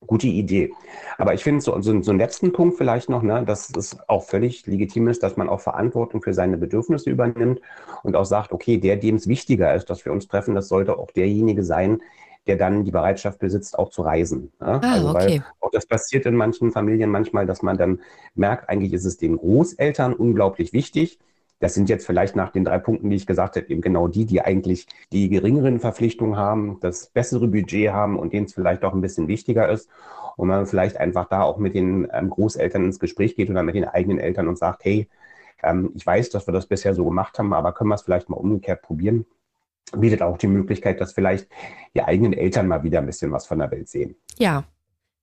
Gute 0.07 0.27
Idee. 0.27 0.71
Aber 1.17 1.33
ich 1.35 1.43
finde 1.43 1.61
so, 1.61 1.79
so, 1.81 2.01
so 2.01 2.11
einen 2.11 2.19
letzten 2.19 2.53
Punkt 2.53 2.77
vielleicht 2.77 3.07
noch, 3.07 3.21
ne, 3.21 3.43
dass 3.45 3.69
es 3.69 3.97
auch 4.07 4.23
völlig 4.23 4.65
legitim 4.65 5.07
ist, 5.07 5.21
dass 5.21 5.37
man 5.37 5.47
auch 5.47 5.61
Verantwortung 5.61 6.23
für 6.23 6.33
seine 6.33 6.57
Bedürfnisse 6.57 7.11
übernimmt 7.11 7.61
und 8.01 8.15
auch 8.15 8.25
sagt, 8.25 8.51
okay, 8.51 8.77
der, 8.77 8.97
dem 8.97 9.15
es 9.15 9.27
wichtiger 9.27 9.75
ist, 9.75 9.91
dass 9.91 10.03
wir 10.03 10.11
uns 10.11 10.27
treffen, 10.27 10.55
das 10.55 10.69
sollte 10.69 10.97
auch 10.97 11.11
derjenige 11.11 11.63
sein, 11.63 12.01
der 12.47 12.55
dann 12.55 12.83
die 12.83 12.91
Bereitschaft 12.91 13.39
besitzt, 13.39 13.77
auch 13.77 13.89
zu 13.89 14.01
reisen. 14.01 14.51
Ja? 14.59 14.79
Ah, 14.83 14.93
also, 14.93 15.09
okay. 15.09 15.19
weil 15.19 15.45
auch 15.59 15.71
das 15.71 15.85
passiert 15.85 16.25
in 16.25 16.35
manchen 16.35 16.71
Familien 16.71 17.09
manchmal, 17.09 17.45
dass 17.45 17.61
man 17.61 17.77
dann 17.77 17.99
merkt, 18.35 18.69
eigentlich 18.69 18.93
ist 18.93 19.05
es 19.05 19.17
den 19.17 19.37
Großeltern 19.37 20.13
unglaublich 20.13 20.73
wichtig. 20.73 21.19
Das 21.59 21.75
sind 21.75 21.89
jetzt 21.89 22.07
vielleicht 22.07 22.35
nach 22.35 22.51
den 22.51 22.65
drei 22.65 22.79
Punkten, 22.79 23.11
die 23.11 23.15
ich 23.15 23.27
gesagt 23.27 23.55
habe, 23.55 23.69
eben 23.69 23.81
genau 23.81 24.07
die, 24.07 24.25
die 24.25 24.41
eigentlich 24.41 24.87
die 25.11 25.29
geringeren 25.29 25.79
Verpflichtungen 25.79 26.35
haben, 26.35 26.79
das 26.81 27.07
bessere 27.07 27.47
Budget 27.47 27.91
haben 27.91 28.17
und 28.17 28.33
denen 28.33 28.47
es 28.47 28.53
vielleicht 28.53 28.83
auch 28.83 28.93
ein 28.93 29.01
bisschen 29.01 29.27
wichtiger 29.27 29.69
ist. 29.69 29.87
Und 30.37 30.47
man 30.47 30.65
vielleicht 30.65 30.97
einfach 30.97 31.27
da 31.29 31.43
auch 31.43 31.57
mit 31.57 31.75
den 31.75 32.07
ähm, 32.13 32.31
Großeltern 32.31 32.85
ins 32.85 32.99
Gespräch 32.99 33.35
geht 33.35 33.51
oder 33.51 33.61
mit 33.61 33.75
den 33.75 33.85
eigenen 33.85 34.17
Eltern 34.17 34.47
und 34.47 34.57
sagt, 34.57 34.83
hey, 34.85 35.07
ähm, 35.61 35.91
ich 35.93 36.03
weiß, 36.03 36.31
dass 36.31 36.47
wir 36.47 36.53
das 36.53 36.65
bisher 36.65 36.95
so 36.95 37.05
gemacht 37.05 37.37
haben, 37.37 37.53
aber 37.53 37.73
können 37.73 37.89
wir 37.89 37.95
es 37.95 38.01
vielleicht 38.01 38.29
mal 38.29 38.37
umgekehrt 38.37 38.81
probieren? 38.81 39.25
Bietet 39.95 40.21
auch 40.21 40.37
die 40.37 40.47
Möglichkeit, 40.47 41.01
dass 41.01 41.13
vielleicht 41.13 41.47
die 41.95 42.03
eigenen 42.03 42.33
Eltern 42.33 42.67
mal 42.67 42.83
wieder 42.83 42.99
ein 42.99 43.05
bisschen 43.05 43.31
was 43.31 43.45
von 43.45 43.59
der 43.59 43.71
Welt 43.71 43.89
sehen. 43.89 44.15
Ja, 44.37 44.63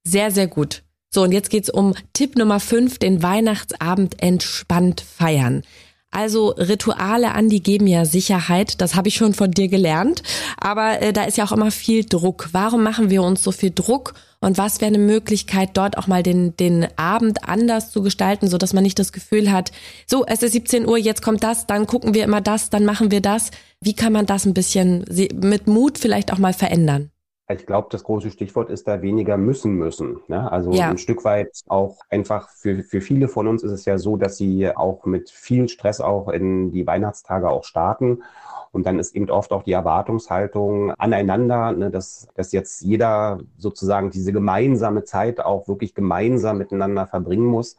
sehr, 0.04 0.30
sehr 0.30 0.46
gut. 0.46 0.84
So, 1.10 1.22
und 1.22 1.32
jetzt 1.32 1.48
geht's 1.48 1.70
um 1.70 1.94
Tipp 2.12 2.36
Nummer 2.36 2.60
5, 2.60 2.98
den 2.98 3.22
Weihnachtsabend 3.22 4.22
entspannt 4.22 5.00
feiern. 5.00 5.62
Also 6.10 6.48
Rituale, 6.50 7.32
an 7.32 7.48
die 7.48 7.62
geben 7.62 7.86
ja 7.86 8.04
Sicherheit, 8.04 8.80
das 8.80 8.94
habe 8.94 9.08
ich 9.08 9.16
schon 9.16 9.34
von 9.34 9.50
dir 9.50 9.68
gelernt. 9.68 10.22
Aber 10.58 11.02
äh, 11.02 11.12
da 11.12 11.24
ist 11.24 11.36
ja 11.36 11.44
auch 11.44 11.52
immer 11.52 11.70
viel 11.70 12.04
Druck. 12.04 12.48
Warum 12.52 12.82
machen 12.82 13.10
wir 13.10 13.22
uns 13.22 13.42
so 13.42 13.52
viel 13.52 13.70
Druck? 13.74 14.14
Und 14.40 14.56
was 14.56 14.80
wäre 14.80 14.88
eine 14.88 14.98
Möglichkeit, 14.98 15.70
dort 15.74 15.98
auch 15.98 16.06
mal 16.06 16.22
den, 16.22 16.56
den 16.56 16.86
Abend 16.96 17.48
anders 17.48 17.90
zu 17.90 18.02
gestalten, 18.02 18.48
so 18.48 18.56
dass 18.56 18.72
man 18.72 18.84
nicht 18.84 18.98
das 18.98 19.12
Gefühl 19.12 19.50
hat, 19.50 19.72
so, 20.06 20.24
es 20.24 20.42
ist 20.42 20.52
17 20.52 20.86
Uhr, 20.86 20.96
jetzt 20.96 21.22
kommt 21.22 21.42
das, 21.42 21.66
dann 21.66 21.88
gucken 21.88 22.14
wir 22.14 22.22
immer 22.22 22.40
das, 22.40 22.70
dann 22.70 22.84
machen 22.84 23.10
wir 23.10 23.20
das. 23.20 23.50
Wie 23.80 23.94
kann 23.94 24.12
man 24.12 24.26
das 24.26 24.46
ein 24.46 24.54
bisschen 24.54 25.04
mit 25.34 25.66
Mut 25.66 25.98
vielleicht 25.98 26.32
auch 26.32 26.38
mal 26.38 26.52
verändern? 26.52 27.10
Ich 27.50 27.64
glaube, 27.64 27.88
das 27.90 28.04
große 28.04 28.30
Stichwort 28.30 28.68
ist 28.68 28.86
da 28.86 29.00
weniger 29.00 29.38
müssen 29.38 29.72
müssen. 29.72 30.20
Ne? 30.28 30.52
Also 30.52 30.70
ja. 30.72 30.90
ein 30.90 30.98
Stück 30.98 31.24
weit 31.24 31.62
auch 31.66 31.96
einfach 32.10 32.50
für, 32.50 32.82
für 32.82 33.00
viele 33.00 33.26
von 33.26 33.48
uns 33.48 33.62
ist 33.62 33.72
es 33.72 33.86
ja 33.86 33.96
so, 33.96 34.18
dass 34.18 34.36
sie 34.36 34.68
auch 34.76 35.06
mit 35.06 35.30
viel 35.30 35.66
Stress 35.70 36.02
auch 36.02 36.28
in 36.28 36.72
die 36.72 36.86
Weihnachtstage 36.86 37.48
auch 37.48 37.64
starten. 37.64 38.22
Und 38.70 38.86
dann 38.86 38.98
ist 38.98 39.16
eben 39.16 39.30
oft 39.30 39.52
auch 39.52 39.62
die 39.62 39.72
Erwartungshaltung 39.72 40.92
aneinander, 40.98 41.72
ne, 41.72 41.90
dass, 41.90 42.28
dass 42.34 42.52
jetzt 42.52 42.82
jeder 42.82 43.40
sozusagen 43.56 44.10
diese 44.10 44.34
gemeinsame 44.34 45.04
Zeit 45.04 45.40
auch 45.40 45.68
wirklich 45.68 45.94
gemeinsam 45.94 46.58
miteinander 46.58 47.06
verbringen 47.06 47.46
muss. 47.46 47.76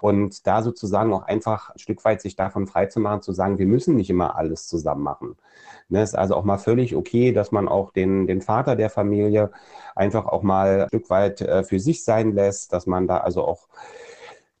Und 0.00 0.46
da 0.46 0.62
sozusagen 0.62 1.12
auch 1.12 1.22
einfach 1.22 1.70
ein 1.70 1.78
Stück 1.78 2.04
weit 2.04 2.20
sich 2.20 2.36
davon 2.36 2.66
freizumachen, 2.66 3.22
zu 3.22 3.32
sagen, 3.32 3.58
wir 3.58 3.66
müssen 3.66 3.96
nicht 3.96 4.10
immer 4.10 4.36
alles 4.36 4.68
zusammen 4.68 5.02
machen. 5.02 5.36
Ne, 5.88 6.02
ist 6.02 6.16
also 6.16 6.34
auch 6.34 6.44
mal 6.44 6.58
völlig 6.58 6.94
okay, 6.94 7.32
dass 7.32 7.50
man 7.50 7.66
auch 7.66 7.92
den, 7.92 8.26
den 8.26 8.42
Vater 8.42 8.76
der 8.76 8.90
Familie 8.90 9.50
einfach 9.96 10.26
auch 10.26 10.42
mal 10.42 10.82
ein 10.82 10.88
Stück 10.88 11.08
weit 11.10 11.40
äh, 11.40 11.64
für 11.64 11.80
sich 11.80 12.04
sein 12.04 12.32
lässt, 12.32 12.72
dass 12.72 12.86
man 12.86 13.06
da 13.08 13.18
also 13.18 13.42
auch 13.44 13.68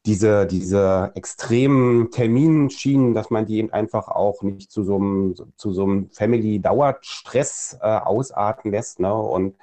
diese, 0.06 0.46
diese 0.46 1.12
extremen 1.14 2.10
Terminschienen, 2.10 3.12
dass 3.12 3.28
man 3.28 3.44
die 3.44 3.58
eben 3.58 3.72
einfach 3.72 4.08
auch 4.08 4.42
nicht 4.42 4.70
zu 4.70 4.82
so 4.82 4.96
einem, 4.96 5.34
zu 5.56 5.72
so 5.72 5.84
einem 5.84 6.08
Family-Dauerstress 6.10 7.78
äh, 7.82 7.86
ausarten 7.86 8.70
lässt. 8.70 9.00
Ne? 9.00 9.14
Und 9.14 9.56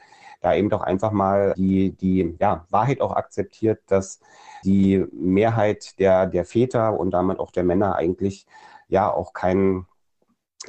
da 0.45 0.53
eben 0.53 0.69
doch 0.69 0.81
einfach 0.81 1.12
mal 1.12 1.53
die, 1.58 1.91
die 1.91 2.36
ja, 2.39 2.65
Wahrheit 2.69 3.01
auch 3.01 3.15
akzeptiert, 3.15 3.81
dass 3.88 4.19
die 4.63 5.03
Mehrheit 5.12 5.97
der, 5.99 6.27
der 6.27 6.45
Väter 6.45 6.99
und 6.99 7.12
damit 7.12 7.39
auch 7.39 7.51
der 7.51 7.63
Männer 7.63 7.95
eigentlich 7.95 8.45
ja 8.88 9.12
auch 9.12 9.34
kein, 9.34 9.86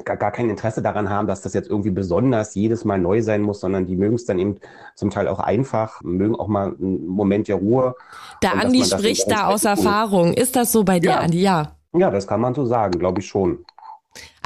gar, 0.05 0.17
gar 0.17 0.33
kein 0.33 0.49
Interesse 0.49 0.81
daran 0.81 1.11
haben, 1.11 1.27
dass 1.27 1.43
das 1.43 1.53
jetzt 1.53 1.69
irgendwie 1.69 1.91
besonders 1.91 2.55
jedes 2.55 2.87
Mal 2.87 2.99
neu 2.99 3.21
sein 3.21 3.43
muss, 3.43 3.61
sondern 3.61 3.85
die 3.85 3.97
mögen 3.97 4.15
es 4.15 4.25
dann 4.25 4.39
eben 4.39 4.57
zum 4.95 5.11
Teil 5.11 5.29
auch 5.29 5.41
einfach, 5.41 6.01
mögen 6.03 6.37
auch 6.37 6.49
mal 6.49 6.69
einen 6.69 7.07
Moment 7.07 7.49
der 7.49 7.57
Ruhe. 7.57 7.97
Der 8.43 8.55
Andi 8.55 8.83
spricht 8.83 9.31
da 9.31 9.49
aus 9.49 9.65
Erfahrung. 9.65 10.33
Ist 10.33 10.57
das 10.57 10.73
so 10.73 10.85
bei 10.85 11.01
dir, 11.01 11.11
ja. 11.11 11.19
Andi? 11.19 11.43
Ja. 11.43 11.73
Ja, 11.93 12.11
das 12.11 12.27
kann 12.27 12.41
man 12.41 12.55
so 12.55 12.65
sagen, 12.65 12.99
glaube 12.99 13.21
ich 13.21 13.27
schon. 13.27 13.65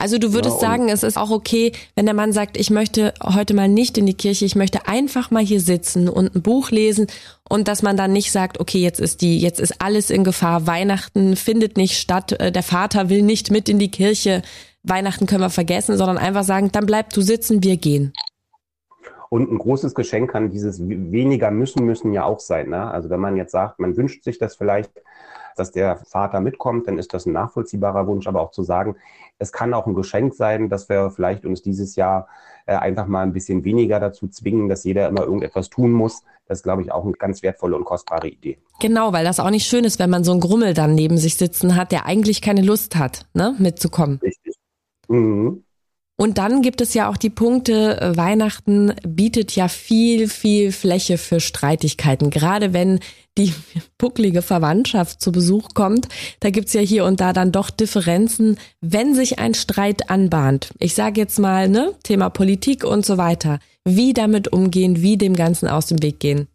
Also 0.01 0.17
du 0.17 0.33
würdest 0.33 0.63
Ja, 0.63 0.69
sagen, 0.69 0.89
es 0.89 1.03
ist 1.03 1.19
auch 1.19 1.31
okay, 1.31 1.73
wenn 1.95 2.07
der 2.07 2.15
Mann 2.15 2.33
sagt, 2.33 2.57
ich 2.57 2.71
möchte 2.71 3.13
heute 3.23 3.53
mal 3.53 3.69
nicht 3.69 3.99
in 3.99 4.07
die 4.07 4.15
Kirche, 4.15 4.47
ich 4.47 4.57
möchte 4.57 4.89
einfach 4.89 5.31
mal 5.31 5.45
hier 5.45 5.61
sitzen 5.61 6.09
und 6.09 6.35
ein 6.35 6.41
Buch 6.41 6.71
lesen 6.71 7.07
und 7.51 7.69
dass 7.69 7.83
man 7.83 7.99
dann 7.99 8.11
nicht 8.11 8.33
sagt, 8.33 8.61
okay, 8.61 8.79
jetzt 8.79 8.99
ist 8.99 9.21
die, 9.21 9.39
jetzt 9.39 9.61
ist 9.61 9.83
alles 9.83 10.09
in 10.09 10.25
Gefahr, 10.25 10.67
Weihnachten 10.67 11.37
findet 11.37 11.77
nicht 11.77 11.99
statt, 11.99 12.33
äh, 12.41 12.51
der 12.51 12.63
Vater 12.63 13.11
will 13.11 13.21
nicht 13.21 13.51
mit 13.51 13.69
in 13.69 13.79
die 13.79 13.91
Kirche, 13.91 14.41
Weihnachten 14.83 15.27
können 15.27 15.43
wir 15.43 15.51
vergessen, 15.51 15.99
sondern 15.99 16.17
einfach 16.17 16.45
sagen, 16.45 16.73
dann 16.73 16.87
bleib 16.87 17.13
du 17.13 17.21
sitzen, 17.21 17.63
wir 17.63 17.77
gehen. 17.77 18.15
Und 19.29 19.53
ein 19.53 19.59
großes 19.59 19.95
Geschenk 19.95 20.31
kann 20.31 20.51
dieses 20.51 20.81
weniger 20.89 21.51
müssen 21.51 21.85
müssen 21.85 22.15
ja 22.15 22.25
auch 22.25 22.41
sein. 22.41 22.71
Ne? 22.71 22.91
Also 22.91 23.11
wenn 23.11 23.21
man 23.21 23.37
jetzt 23.37 23.53
sagt, 23.53 23.79
man 23.79 23.99
wünscht 23.99 24.25
sich 24.25 24.39
das 24.39 24.57
vielleicht, 24.57 24.91
dass 25.57 25.73
der 25.73 25.99
Vater 25.99 26.41
mitkommt, 26.41 26.89
dann 26.89 26.99
ist 26.99 27.13
das 27.13 27.27
ein 27.27 27.33
nachvollziehbarer 27.35 28.07
Wunsch. 28.07 28.27
Aber 28.27 28.41
auch 28.41 28.51
zu 28.51 28.63
sagen, 28.63 28.97
es 29.41 29.53
kann 29.53 29.75
auch 29.75 29.87
ein 29.87 29.95
Geschenk 29.95 30.35
sein, 30.35 30.69
dass 30.69 30.89
wir 30.89 31.11
vielleicht 31.11 31.45
uns 31.47 31.63
dieses 31.63 31.97
Jahr 31.97 32.29
äh, 32.67 32.77
einfach 32.77 33.07
mal 33.07 33.23
ein 33.23 33.33
bisschen 33.33 33.65
weniger 33.65 33.99
dazu 33.99 34.29
zwingen, 34.29 34.69
dass 34.69 34.85
jeder 34.85 35.09
immer 35.09 35.23
irgendetwas 35.23 35.71
tun 35.71 35.91
muss. 35.91 36.23
Das 36.47 36.59
ist, 36.59 36.63
glaube 36.63 36.83
ich, 36.83 36.93
auch 36.93 37.05
eine 37.05 37.15
ganz 37.15 37.43
wertvolle 37.43 37.75
und 37.77 37.85
kostbare 37.85 38.29
Idee. 38.29 38.59
Genau, 38.81 39.13
weil 39.13 39.25
das 39.25 39.41
auch 39.41 39.51
nicht 39.51 39.67
schön 39.67 39.85
ist, 39.85 39.99
wenn 39.99 40.11
man 40.11 40.25
so 40.25 40.33
einen 40.33 40.41
Grummel 40.41 40.75
dann 40.75 40.95
neben 40.95 41.17
sich 41.17 41.37
sitzen 41.37 41.75
hat, 41.75 41.91
der 41.91 42.05
eigentlich 42.07 42.43
keine 42.43 42.61
Lust 42.61 42.97
hat, 42.97 43.27
ne, 43.33 43.55
mitzukommen. 43.59 44.21
Richtig. 44.23 44.55
Mhm. 45.09 45.65
Und 46.21 46.37
dann 46.37 46.61
gibt 46.61 46.83
es 46.83 46.93
ja 46.93 47.09
auch 47.09 47.17
die 47.17 47.31
Punkte, 47.31 47.99
äh, 47.99 48.15
Weihnachten 48.15 48.93
bietet 49.09 49.57
ja 49.57 49.69
viel, 49.69 50.29
viel 50.29 50.71
Fläche 50.71 51.17
für 51.17 51.41
Streitigkeiten. 51.41 52.29
Gerade 52.29 52.75
wenn 52.75 53.01
die 53.39 53.55
bucklige 53.97 54.43
Verwandtschaft 54.43 55.23
zu 55.23 55.33
Besuch 55.33 55.71
kommt, 55.73 56.09
da 56.41 56.51
gibt's 56.51 56.75
ja 56.75 56.83
hier 56.83 57.07
und 57.07 57.23
da 57.23 57.33
dann 57.33 57.53
doch 57.53 57.71
Differenzen, 57.71 58.59
wenn 58.83 59.15
sich 59.15 59.39
ein 59.39 59.55
Streit 59.55 60.11
anbahnt. 60.11 60.75
Ich 60.79 60.95
sage 60.95 61.19
jetzt 61.19 61.39
mal, 61.39 61.71
ne, 61.71 61.95
Thema 62.03 62.29
Politik 62.29 62.85
und 62.85 63.07
so 63.07 63.17
weiter. 63.17 63.59
Wie 63.87 64.13
damit 64.13 64.53
umgehen, 64.53 65.01
wie 65.01 65.17
dem 65.17 65.35
Ganzen 65.35 65.69
aus 65.69 65.87
dem 65.87 66.03
Weg 66.03 66.21
gehen. 66.21 66.49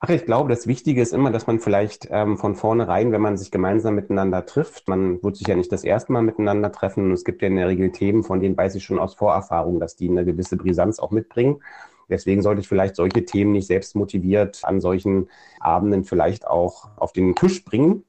Ach, 0.00 0.10
ich 0.10 0.26
glaube, 0.26 0.50
das 0.50 0.66
Wichtige 0.66 1.00
ist 1.00 1.14
immer, 1.14 1.30
dass 1.30 1.46
man 1.46 1.58
vielleicht 1.58 2.08
ähm, 2.10 2.36
von 2.36 2.54
vornherein, 2.54 3.12
wenn 3.12 3.22
man 3.22 3.38
sich 3.38 3.50
gemeinsam 3.50 3.94
miteinander 3.94 4.44
trifft, 4.44 4.88
man 4.88 5.22
wird 5.22 5.36
sich 5.36 5.46
ja 5.48 5.56
nicht 5.56 5.72
das 5.72 5.84
erste 5.84 6.12
Mal 6.12 6.22
miteinander 6.22 6.70
treffen 6.70 7.04
und 7.04 7.12
es 7.12 7.24
gibt 7.24 7.40
ja 7.40 7.48
in 7.48 7.56
der 7.56 7.68
Regel 7.68 7.90
Themen, 7.92 8.22
von 8.22 8.40
denen 8.40 8.56
weiß 8.56 8.74
ich 8.74 8.84
schon 8.84 8.98
aus 8.98 9.14
Vorerfahrung, 9.14 9.80
dass 9.80 9.96
die 9.96 10.10
eine 10.10 10.24
gewisse 10.26 10.58
Brisanz 10.58 10.98
auch 10.98 11.12
mitbringen. 11.12 11.62
Deswegen 12.10 12.42
sollte 12.42 12.60
ich 12.60 12.68
vielleicht 12.68 12.94
solche 12.94 13.24
Themen 13.24 13.52
nicht 13.52 13.66
selbst 13.66 13.96
motiviert 13.96 14.60
an 14.64 14.80
solchen 14.80 15.28
Abenden 15.60 16.04
vielleicht 16.04 16.46
auch 16.46 16.90
auf 16.96 17.12
den 17.12 17.34
Tisch 17.34 17.64
bringen. 17.64 18.04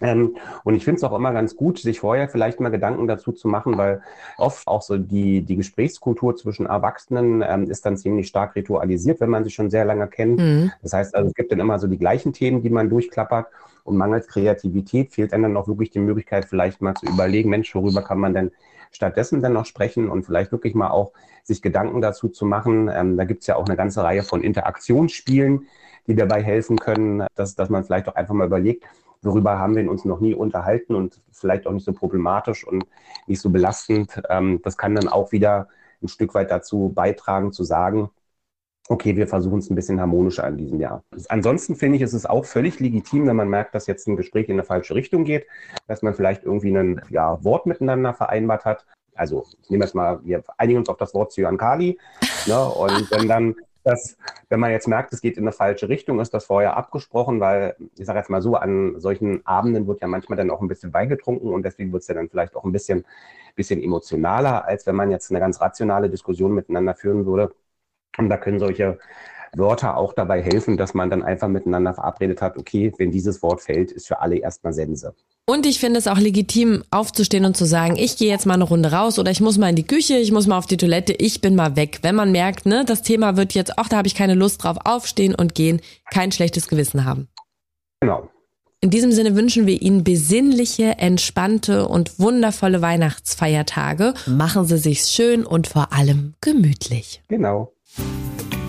Ähm, 0.00 0.36
und 0.64 0.74
ich 0.74 0.84
finde 0.84 0.98
es 0.98 1.04
auch 1.04 1.16
immer 1.16 1.32
ganz 1.32 1.56
gut, 1.56 1.78
sich 1.78 2.00
vorher 2.00 2.28
vielleicht 2.28 2.60
mal 2.60 2.68
Gedanken 2.68 3.06
dazu 3.06 3.32
zu 3.32 3.48
machen, 3.48 3.78
weil 3.78 4.02
oft 4.36 4.66
auch 4.66 4.82
so 4.82 4.98
die, 4.98 5.40
die 5.42 5.56
Gesprächskultur 5.56 6.36
zwischen 6.36 6.66
Erwachsenen 6.66 7.42
ähm, 7.46 7.70
ist 7.70 7.86
dann 7.86 7.96
ziemlich 7.96 8.28
stark 8.28 8.56
ritualisiert, 8.56 9.20
wenn 9.20 9.30
man 9.30 9.44
sich 9.44 9.54
schon 9.54 9.70
sehr 9.70 9.86
lange 9.86 10.06
kennt. 10.06 10.38
Mhm. 10.38 10.72
Das 10.82 10.92
heißt, 10.92 11.14
also 11.14 11.28
es 11.28 11.34
gibt 11.34 11.50
dann 11.50 11.60
immer 11.60 11.78
so 11.78 11.86
die 11.86 11.98
gleichen 11.98 12.34
Themen, 12.34 12.62
die 12.62 12.68
man 12.68 12.90
durchklappert 12.90 13.46
und 13.84 13.96
mangels 13.96 14.26
Kreativität 14.26 15.12
fehlt 15.12 15.32
einem 15.32 15.44
dann 15.44 15.56
auch 15.56 15.68
wirklich 15.68 15.90
die 15.90 16.00
Möglichkeit, 16.00 16.44
vielleicht 16.44 16.82
mal 16.82 16.94
zu 16.94 17.06
überlegen, 17.06 17.48
Mensch, 17.48 17.74
worüber 17.74 18.02
kann 18.02 18.18
man 18.18 18.34
denn 18.34 18.50
stattdessen 18.90 19.40
dann 19.40 19.52
noch 19.52 19.66
sprechen 19.66 20.10
und 20.10 20.24
vielleicht 20.24 20.52
wirklich 20.52 20.74
mal 20.74 20.90
auch 20.90 21.12
sich 21.42 21.62
Gedanken 21.62 22.00
dazu 22.00 22.28
zu 22.28 22.44
machen. 22.44 22.90
Ähm, 22.92 23.16
da 23.16 23.24
gibt 23.24 23.42
es 23.42 23.46
ja 23.46 23.56
auch 23.56 23.66
eine 23.66 23.76
ganze 23.76 24.02
Reihe 24.02 24.22
von 24.22 24.42
Interaktionsspielen, 24.42 25.68
die 26.06 26.14
dabei 26.14 26.42
helfen 26.42 26.78
können, 26.78 27.24
dass, 27.34 27.54
dass 27.54 27.70
man 27.70 27.84
vielleicht 27.84 28.08
auch 28.08 28.14
einfach 28.14 28.34
mal 28.34 28.46
überlegt, 28.46 28.84
worüber 29.22 29.58
haben 29.58 29.76
wir 29.76 29.90
uns 29.90 30.04
noch 30.04 30.20
nie 30.20 30.34
unterhalten 30.34 30.94
und 30.94 31.20
vielleicht 31.32 31.66
auch 31.66 31.72
nicht 31.72 31.84
so 31.84 31.92
problematisch 31.92 32.66
und 32.66 32.86
nicht 33.26 33.40
so 33.40 33.50
belastend. 33.50 34.22
Ähm, 34.28 34.60
das 34.62 34.76
kann 34.76 34.94
dann 34.94 35.08
auch 35.08 35.32
wieder 35.32 35.68
ein 36.02 36.08
Stück 36.08 36.34
weit 36.34 36.50
dazu 36.50 36.92
beitragen, 36.94 37.52
zu 37.52 37.64
sagen, 37.64 38.10
okay, 38.88 39.16
wir 39.16 39.26
versuchen 39.26 39.58
es 39.58 39.70
ein 39.70 39.74
bisschen 39.74 40.00
harmonischer 40.00 40.46
in 40.46 40.56
diesem 40.56 40.80
Jahr. 40.80 41.02
Ansonsten 41.28 41.76
finde 41.76 41.96
ich, 41.96 42.02
ist 42.02 42.12
es 42.12 42.26
auch 42.26 42.44
völlig 42.44 42.78
legitim, 42.78 43.26
wenn 43.26 43.36
man 43.36 43.48
merkt, 43.48 43.74
dass 43.74 43.86
jetzt 43.86 44.06
ein 44.06 44.16
Gespräch 44.16 44.48
in 44.48 44.54
eine 44.54 44.64
falsche 44.64 44.94
Richtung 44.94 45.24
geht, 45.24 45.46
dass 45.88 46.02
man 46.02 46.14
vielleicht 46.14 46.44
irgendwie 46.44 46.76
ein 46.76 47.00
ja, 47.10 47.42
Wort 47.42 47.66
miteinander 47.66 48.14
vereinbart 48.14 48.64
hat. 48.64 48.86
Also 49.14 49.44
ich 49.62 49.70
nehme 49.70 49.84
jetzt 49.84 49.94
mal, 49.94 50.20
wir 50.24 50.44
einigen 50.58 50.78
uns 50.78 50.88
auf 50.88 50.98
das 50.98 51.14
Wort 51.14 51.32
Zyankali. 51.32 51.98
Ne? 52.46 52.64
Und 52.64 53.10
wenn 53.10 53.28
dann 53.28 53.56
das, 53.86 54.16
wenn 54.48 54.58
man 54.58 54.72
jetzt 54.72 54.88
merkt, 54.88 55.12
es 55.12 55.20
geht 55.20 55.36
in 55.36 55.44
eine 55.44 55.52
falsche 55.52 55.88
Richtung, 55.88 56.18
ist 56.20 56.34
das 56.34 56.46
vorher 56.46 56.76
abgesprochen, 56.76 57.38
weil 57.40 57.76
ich 57.96 58.06
sage 58.06 58.18
jetzt 58.18 58.30
mal 58.30 58.42
so, 58.42 58.56
an 58.56 58.98
solchen 59.00 59.46
Abenden 59.46 59.86
wird 59.86 60.00
ja 60.00 60.08
manchmal 60.08 60.36
dann 60.36 60.50
auch 60.50 60.60
ein 60.60 60.66
bisschen 60.68 60.92
Wein 60.92 61.08
getrunken 61.08 61.48
und 61.48 61.62
deswegen 61.62 61.92
wird 61.92 62.02
es 62.02 62.08
ja 62.08 62.14
dann 62.14 62.28
vielleicht 62.28 62.56
auch 62.56 62.64
ein 62.64 62.72
bisschen, 62.72 63.04
bisschen 63.54 63.80
emotionaler, 63.82 64.64
als 64.66 64.86
wenn 64.86 64.96
man 64.96 65.10
jetzt 65.12 65.30
eine 65.30 65.38
ganz 65.40 65.60
rationale 65.60 66.10
Diskussion 66.10 66.52
miteinander 66.52 66.94
führen 66.96 67.26
würde. 67.26 67.54
Und 68.18 68.28
da 68.28 68.38
können 68.38 68.58
solche 68.58 68.98
Wörter 69.54 69.96
auch 69.96 70.12
dabei 70.14 70.42
helfen, 70.42 70.76
dass 70.76 70.94
man 70.94 71.10
dann 71.10 71.22
einfach 71.22 71.48
miteinander 71.48 71.94
verabredet 71.94 72.42
hat, 72.42 72.58
okay, 72.58 72.92
wenn 72.98 73.12
dieses 73.12 73.42
Wort 73.42 73.62
fällt, 73.62 73.92
ist 73.92 74.08
für 74.08 74.20
alle 74.20 74.38
erstmal 74.38 74.72
Sense. 74.72 75.14
Und 75.48 75.64
ich 75.64 75.78
finde 75.78 76.00
es 76.00 76.08
auch 76.08 76.18
legitim, 76.18 76.82
aufzustehen 76.90 77.44
und 77.44 77.56
zu 77.56 77.66
sagen, 77.66 77.94
ich 77.96 78.16
gehe 78.16 78.28
jetzt 78.28 78.46
mal 78.46 78.54
eine 78.54 78.64
Runde 78.64 78.90
raus 78.90 79.16
oder 79.20 79.30
ich 79.30 79.40
muss 79.40 79.58
mal 79.58 79.68
in 79.68 79.76
die 79.76 79.86
Küche, 79.86 80.16
ich 80.16 80.32
muss 80.32 80.48
mal 80.48 80.58
auf 80.58 80.66
die 80.66 80.76
Toilette, 80.76 81.12
ich 81.12 81.40
bin 81.40 81.54
mal 81.54 81.76
weg. 81.76 82.00
Wenn 82.02 82.16
man 82.16 82.32
merkt, 82.32 82.66
ne, 82.66 82.84
das 82.84 83.02
Thema 83.02 83.36
wird 83.36 83.54
jetzt, 83.54 83.78
ach, 83.78 83.88
da 83.88 83.98
habe 83.98 84.08
ich 84.08 84.16
keine 84.16 84.34
Lust 84.34 84.64
drauf, 84.64 84.76
aufstehen 84.84 85.36
und 85.36 85.54
gehen, 85.54 85.80
kein 86.10 86.32
schlechtes 86.32 86.66
Gewissen 86.66 87.04
haben. 87.04 87.28
Genau. 88.00 88.28
In 88.80 88.90
diesem 88.90 89.12
Sinne 89.12 89.36
wünschen 89.36 89.68
wir 89.68 89.80
Ihnen 89.80 90.02
besinnliche, 90.02 90.98
entspannte 90.98 91.86
und 91.86 92.18
wundervolle 92.18 92.82
Weihnachtsfeiertage. 92.82 94.14
Machen 94.26 94.64
Sie 94.64 94.78
sich's 94.78 95.12
schön 95.12 95.46
und 95.46 95.68
vor 95.68 95.92
allem 95.92 96.34
gemütlich. 96.40 97.22
Genau. 97.28 97.72